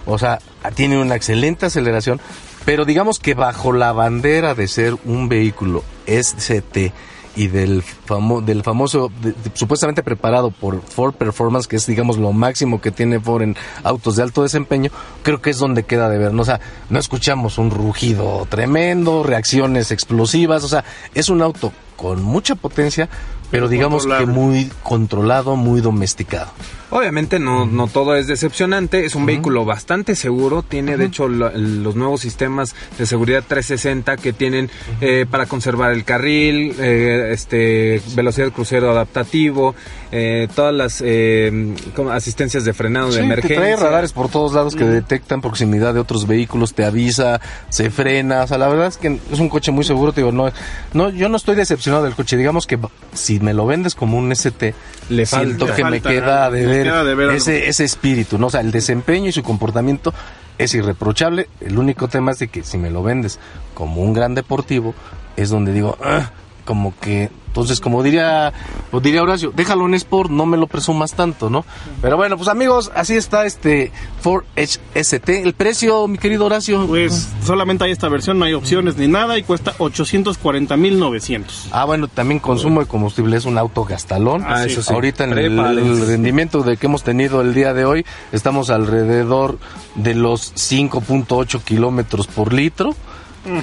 O 0.05 0.19
sea, 0.19 0.41
tiene 0.75 0.99
una 0.99 1.15
excelente 1.15 1.67
aceleración. 1.67 2.21
Pero 2.65 2.85
digamos 2.85 3.19
que 3.19 3.35
bajo 3.35 3.73
la 3.73 3.93
bandera 3.93 4.55
de 4.55 4.69
ser 4.69 4.95
un 5.05 5.29
vehículo 5.29 5.83
ST 6.07 6.93
y 7.35 7.47
del, 7.49 7.83
famo- 8.07 8.43
del 8.45 8.63
famoso, 8.63 9.11
supuestamente 9.55 10.03
preparado 10.03 10.51
por 10.51 10.83
Ford 10.83 11.15
Performance, 11.15 11.67
que 11.67 11.77
es 11.77 11.87
digamos 11.87 12.19
lo 12.19 12.33
máximo 12.33 12.81
que 12.81 12.91
tiene 12.91 13.19
Ford 13.21 13.43
en 13.43 13.57
autos 13.83 14.17
de 14.17 14.23
alto 14.23 14.43
desempeño, 14.43 14.91
creo 15.23 15.41
que 15.41 15.51
es 15.51 15.59
donde 15.59 15.85
queda 15.85 16.09
de 16.11 16.19
ver. 16.19 16.35
¿no? 16.35 16.43
O 16.43 16.45
sea, 16.45 16.61
no 16.91 16.99
escuchamos 16.99 17.57
un 17.59 17.71
rugido 17.71 18.47
tremendo, 18.51 19.23
reacciones 19.23 19.91
explosivas, 19.91 20.63
o 20.63 20.69
sea, 20.69 20.85
es 21.15 21.31
un 21.31 21.41
auto 21.43 21.73
con 21.97 22.23
mucha 22.23 22.55
potencia, 22.55 23.09
pero 23.53 23.69
digamos 23.69 24.05
que 24.19 24.27
muy 24.27 24.69
controlado, 24.83 25.55
muy 25.55 25.81
domesticado. 25.81 26.51
Obviamente 26.91 27.39
no, 27.39 27.65
no 27.65 27.87
todo 27.87 28.17
es 28.17 28.27
decepcionante, 28.27 29.07
es 29.07 29.15
un 29.15 29.25
vehículo 29.25 29.65
bastante 29.65 30.15
seguro, 30.15 30.63
tiene 30.63 30.97
de 30.99 31.05
hecho 31.07 31.27
lo- 31.29 31.51
los 31.57 31.95
nuevos 31.97 32.21
sistemas 32.21 32.75
de 32.99 33.07
seguridad 33.07 33.43
360 33.47 34.17
que 34.19 34.33
tienen 34.35 34.69
eh, 35.01 35.25
para 35.31 35.47
conservar 35.47 35.93
el 35.93 36.05
carril, 36.05 36.75
eh, 36.79 37.31
este 37.33 38.03
velocidad 38.15 38.51
crucero 38.53 38.91
adaptativo, 38.91 39.75
eh, 40.13 40.47
todas 40.55 40.75
las 40.75 41.03
eh, 41.05 41.75
como 41.97 42.11
asistencias 42.11 42.65
de 42.65 42.73
frenado 42.75 43.07
de 43.07 43.13
Sí, 43.13 43.19
te 43.19 43.25
emergencia. 43.25 43.57
trae 43.57 43.77
radares 43.77 44.13
por 44.13 44.29
todos 44.29 44.53
lados 44.53 44.77
que 44.77 44.85
detectan 44.85 45.41
proximidad 45.41 45.95
de 45.95 46.01
otros 46.01 46.27
vehículos, 46.27 46.75
te 46.75 46.85
avisa, 46.85 47.41
se 47.71 47.91
frena, 47.91 48.43
o 48.43 48.47
sea, 48.47 48.59
la 48.59 48.69
verdad 48.69 48.89
es 48.89 48.99
que 48.99 49.19
es 49.33 49.39
un 49.41 49.49
coche 49.49 49.73
muy 49.73 49.85
seguro, 49.85 50.13
te 50.13 50.21
digo, 50.21 50.31
no, 50.31 50.51
no, 50.93 51.09
yo 51.11 51.29
no 51.31 51.37
estoy 51.37 51.57
decepcionado 51.57 52.05
del 52.05 52.15
coche, 52.15 52.37
digamos 52.37 52.67
que 52.67 52.79
si 53.15 53.41
me 53.41 53.55
lo 53.55 53.67
vendes 53.67 53.95
como 53.95 54.19
un 54.19 54.31
ST, 54.33 54.75
Le 55.09 55.25
siento 55.27 55.67
falta. 55.67 55.77
que 55.77 55.85
me 55.91 56.01
queda 56.03 56.51
de 56.51 56.67
ver, 56.67 56.85
queda 56.85 57.05
de 57.05 57.15
ver 57.15 57.27
algo. 57.31 57.37
ese, 57.39 57.69
ese 57.69 57.85
espíritu, 57.85 58.39
¿no? 58.39 58.49
O 58.49 58.51
sea, 58.51 58.61
el 58.61 58.71
desempeño 58.71 59.31
y 59.31 59.33
su 59.33 59.43
comportamiento 59.43 60.13
es 60.59 60.75
irreprochable, 60.75 61.49
el 61.61 61.79
único 61.79 62.09
tema 62.09 62.33
es 62.33 62.39
de 62.39 62.49
que 62.49 62.63
si 62.63 62.77
me 62.77 62.91
lo 62.91 63.03
vendes 63.03 63.39
como 63.73 64.03
un 64.03 64.13
gran 64.13 64.35
deportivo, 64.35 64.95
es 65.37 65.49
donde 65.49 65.73
digo, 65.73 65.97
"Ah", 66.05 66.31
como 66.65 66.95
que 67.01 67.31
entonces, 67.53 67.81
como 67.81 68.03
diría, 68.03 68.51
pues 68.91 69.03
diría 69.05 69.23
Horacio, 69.23 69.53
déjalo 69.55 69.85
en 69.85 69.93
Sport, 69.93 70.31
no 70.31 70.47
me 70.47 70.57
lo 70.57 70.69
presumas 70.69 71.13
tanto, 71.13 71.51
¿no? 71.51 71.67
Pero 72.01 72.17
bueno, 72.17 72.39
pues 72.39 72.49
amigos, 72.49 72.91
así 72.95 73.15
está 73.15 73.45
este 73.45 73.93
Ford 74.23 74.45
Edge 74.57 74.79
ST. 74.95 75.43
El 75.43 75.53
precio, 75.53 76.09
mi 76.09 76.17
querido 76.17 76.47
Horacio. 76.47 76.87
Pues 76.87 77.29
solamente 77.45 77.85
hay 77.85 77.91
esta 77.91 78.09
versión, 78.09 78.39
no 78.39 78.47
hay 78.47 78.55
opciones 78.55 78.97
ni 78.97 79.07
nada 79.07 79.37
y 79.37 79.43
cuesta 79.43 79.75
840.900. 79.77 81.45
Ah, 81.73 81.85
bueno, 81.85 82.09
también 82.09 82.41
consumo 82.41 82.81
de 82.81 82.87
combustible 82.87 83.37
es 83.37 83.45
un 83.45 83.59
auto 83.59 83.85
gastalón. 83.85 84.45
Ah, 84.47 84.65
eso 84.65 84.81
sí. 84.81 84.91
Ahorita 84.91 85.25
en 85.25 85.33
el, 85.33 85.59
el 85.59 86.07
rendimiento 86.07 86.63
de 86.63 86.79
que 86.79 86.87
hemos 86.87 87.03
tenido 87.03 87.43
el 87.43 87.53
día 87.53 87.75
de 87.75 87.85
hoy, 87.85 88.07
estamos 88.33 88.71
alrededor 88.71 89.59
de 89.95 90.15
los 90.15 90.55
5.8 90.55 91.63
kilómetros 91.65 92.29
por 92.29 92.55
litro. 92.55 92.97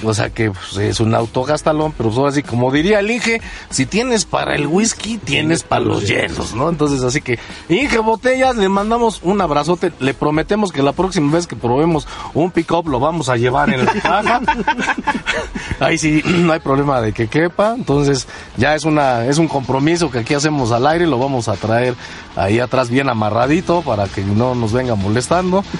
O 0.03 0.13
sea 0.13 0.29
que 0.29 0.51
pues, 0.51 0.77
es 0.77 0.99
un 0.99 1.15
auto 1.15 1.43
gastalón, 1.43 1.93
pero 1.93 2.09
pues, 2.09 2.19
ahora 2.19 2.31
sí, 2.31 2.43
como 2.43 2.71
diría 2.71 2.99
el 2.99 3.09
Inge, 3.09 3.41
si 3.69 3.85
tienes 3.85 4.25
para 4.25 4.55
el 4.55 4.67
whisky, 4.67 5.17
tienes 5.17 5.63
para 5.63 5.85
los 5.85 6.07
hielos, 6.07 6.53
¿no? 6.53 6.69
Entonces, 6.69 7.03
así 7.03 7.21
que, 7.21 7.39
Inge 7.69 7.99
Botellas, 7.99 8.55
le 8.57 8.67
mandamos 8.69 9.21
un 9.23 9.39
abrazote, 9.41 9.91
le 9.99 10.13
prometemos 10.13 10.71
que 10.71 10.83
la 10.83 10.91
próxima 10.91 11.31
vez 11.33 11.47
que 11.47 11.55
probemos 11.55 12.07
un 12.33 12.51
pick-up 12.51 12.87
lo 12.89 12.99
vamos 12.99 13.29
a 13.29 13.37
llevar 13.37 13.69
en 13.69 13.85
la 13.85 13.93
caja. 13.93 14.41
Ahí 15.79 15.97
sí, 15.97 16.21
no 16.25 16.53
hay 16.53 16.59
problema 16.59 17.01
de 17.01 17.13
que 17.13 17.27
quepa, 17.27 17.73
entonces 17.75 18.27
ya 18.57 18.75
es 18.75 18.83
una 18.83 19.25
es 19.25 19.37
un 19.37 19.47
compromiso 19.47 20.11
que 20.11 20.19
aquí 20.19 20.33
hacemos 20.33 20.71
al 20.71 20.87
aire, 20.87 21.07
lo 21.07 21.17
vamos 21.17 21.47
a 21.47 21.55
traer 21.55 21.95
ahí 22.35 22.59
atrás 22.59 22.89
bien 22.89 23.09
amarradito 23.09 23.81
para 23.81 24.07
que 24.07 24.21
no 24.21 24.55
nos 24.55 24.73
venga 24.73 24.95
molestando. 24.95 25.63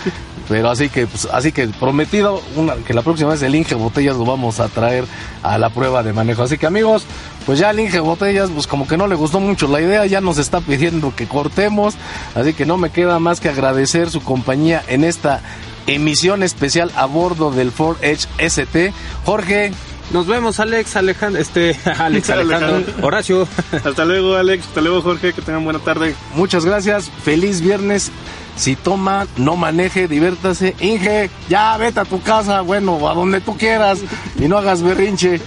Pero 0.49 0.71
así 0.71 0.89
que 0.89 1.05
pues, 1.05 1.27
así 1.31 1.51
que 1.51 1.67
prometido 1.67 2.41
una, 2.55 2.73
que 2.75 2.95
la 2.95 3.03
próxima 3.03 3.29
vez 3.29 3.41
el 3.43 3.53
Inge 3.53 3.75
Botellas 3.75 4.15
lo 4.17 4.25
vamos 4.25 4.59
a 4.59 4.67
traer 4.67 5.05
a 5.43 5.59
la 5.59 5.69
prueba 5.69 6.01
de 6.01 6.11
manejo. 6.11 6.41
Así 6.41 6.57
que 6.57 6.65
amigos, 6.65 7.05
pues 7.45 7.59
ya 7.59 7.69
el 7.69 7.79
Inge 7.79 7.99
Botellas 7.99 8.49
pues 8.49 8.65
como 8.65 8.87
que 8.87 8.97
no 8.97 9.05
le 9.05 9.13
gustó 9.13 9.39
mucho 9.39 9.67
la 9.67 9.79
idea, 9.79 10.07
ya 10.07 10.21
nos 10.21 10.39
está 10.39 10.59
pidiendo 10.59 11.15
que 11.15 11.27
cortemos, 11.27 11.95
así 12.33 12.53
que 12.53 12.65
no 12.65 12.77
me 12.77 12.89
queda 12.89 13.19
más 13.19 13.39
que 13.39 13.49
agradecer 13.49 14.09
su 14.09 14.23
compañía 14.23 14.83
en 14.87 15.03
esta 15.03 15.41
emisión 15.87 16.43
especial 16.43 16.91
a 16.95 17.05
bordo 17.05 17.51
del 17.51 17.71
Ford 17.71 17.97
Edge 18.01 18.27
ST. 18.37 18.93
Jorge, 19.25 19.71
Nos 20.11 20.25
vemos 20.25 20.59
Alex, 20.59 20.95
Alejandro, 20.95 21.39
este, 21.39 21.77
Alex, 21.97 22.29
Alejandro, 22.31 22.93
Horacio. 23.05 23.47
Hasta 23.83 24.05
luego 24.05 24.35
Alex, 24.35 24.65
hasta 24.65 24.81
luego 24.81 25.01
Jorge, 25.03 25.33
que 25.33 25.41
tengan 25.41 25.63
buena 25.63 25.79
tarde. 25.79 26.15
Muchas 26.33 26.65
gracias. 26.65 27.11
Feliz 27.23 27.61
viernes. 27.61 28.11
Si 28.55 28.75
toma, 28.75 29.27
no 29.37 29.55
maneje, 29.55 30.07
diviértase. 30.07 30.75
Inge, 30.81 31.29
ya 31.47 31.77
vete 31.77 32.01
a 32.01 32.05
tu 32.05 32.21
casa, 32.21 32.61
bueno, 32.61 33.07
a 33.07 33.13
donde 33.13 33.39
tú 33.39 33.55
quieras 33.55 33.99
y 34.37 34.47
no 34.47 34.57
hagas 34.57 34.81
berrinche. 34.81 35.39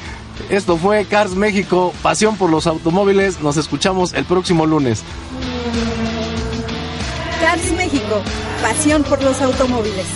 Esto 0.49 0.77
fue 0.79 1.05
Cars 1.05 1.35
México, 1.35 1.93
pasión 2.03 2.37
por 2.37 2.49
los 2.49 2.67
automóviles. 2.67 3.41
Nos 3.41 3.57
escuchamos 3.57 4.13
el 4.15 4.25
próximo 4.25 4.65
lunes. 4.65 5.03
Cars 7.43 7.73
México, 7.73 8.23
pasión 8.63 9.03
por 9.03 9.21
los 9.21 9.43
automóviles. 9.43 10.07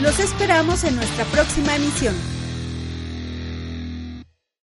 Los 0.00 0.20
esperamos 0.20 0.84
en 0.84 0.94
nuestra 0.94 1.24
próxima 1.24 1.74
emisión. 1.74 2.14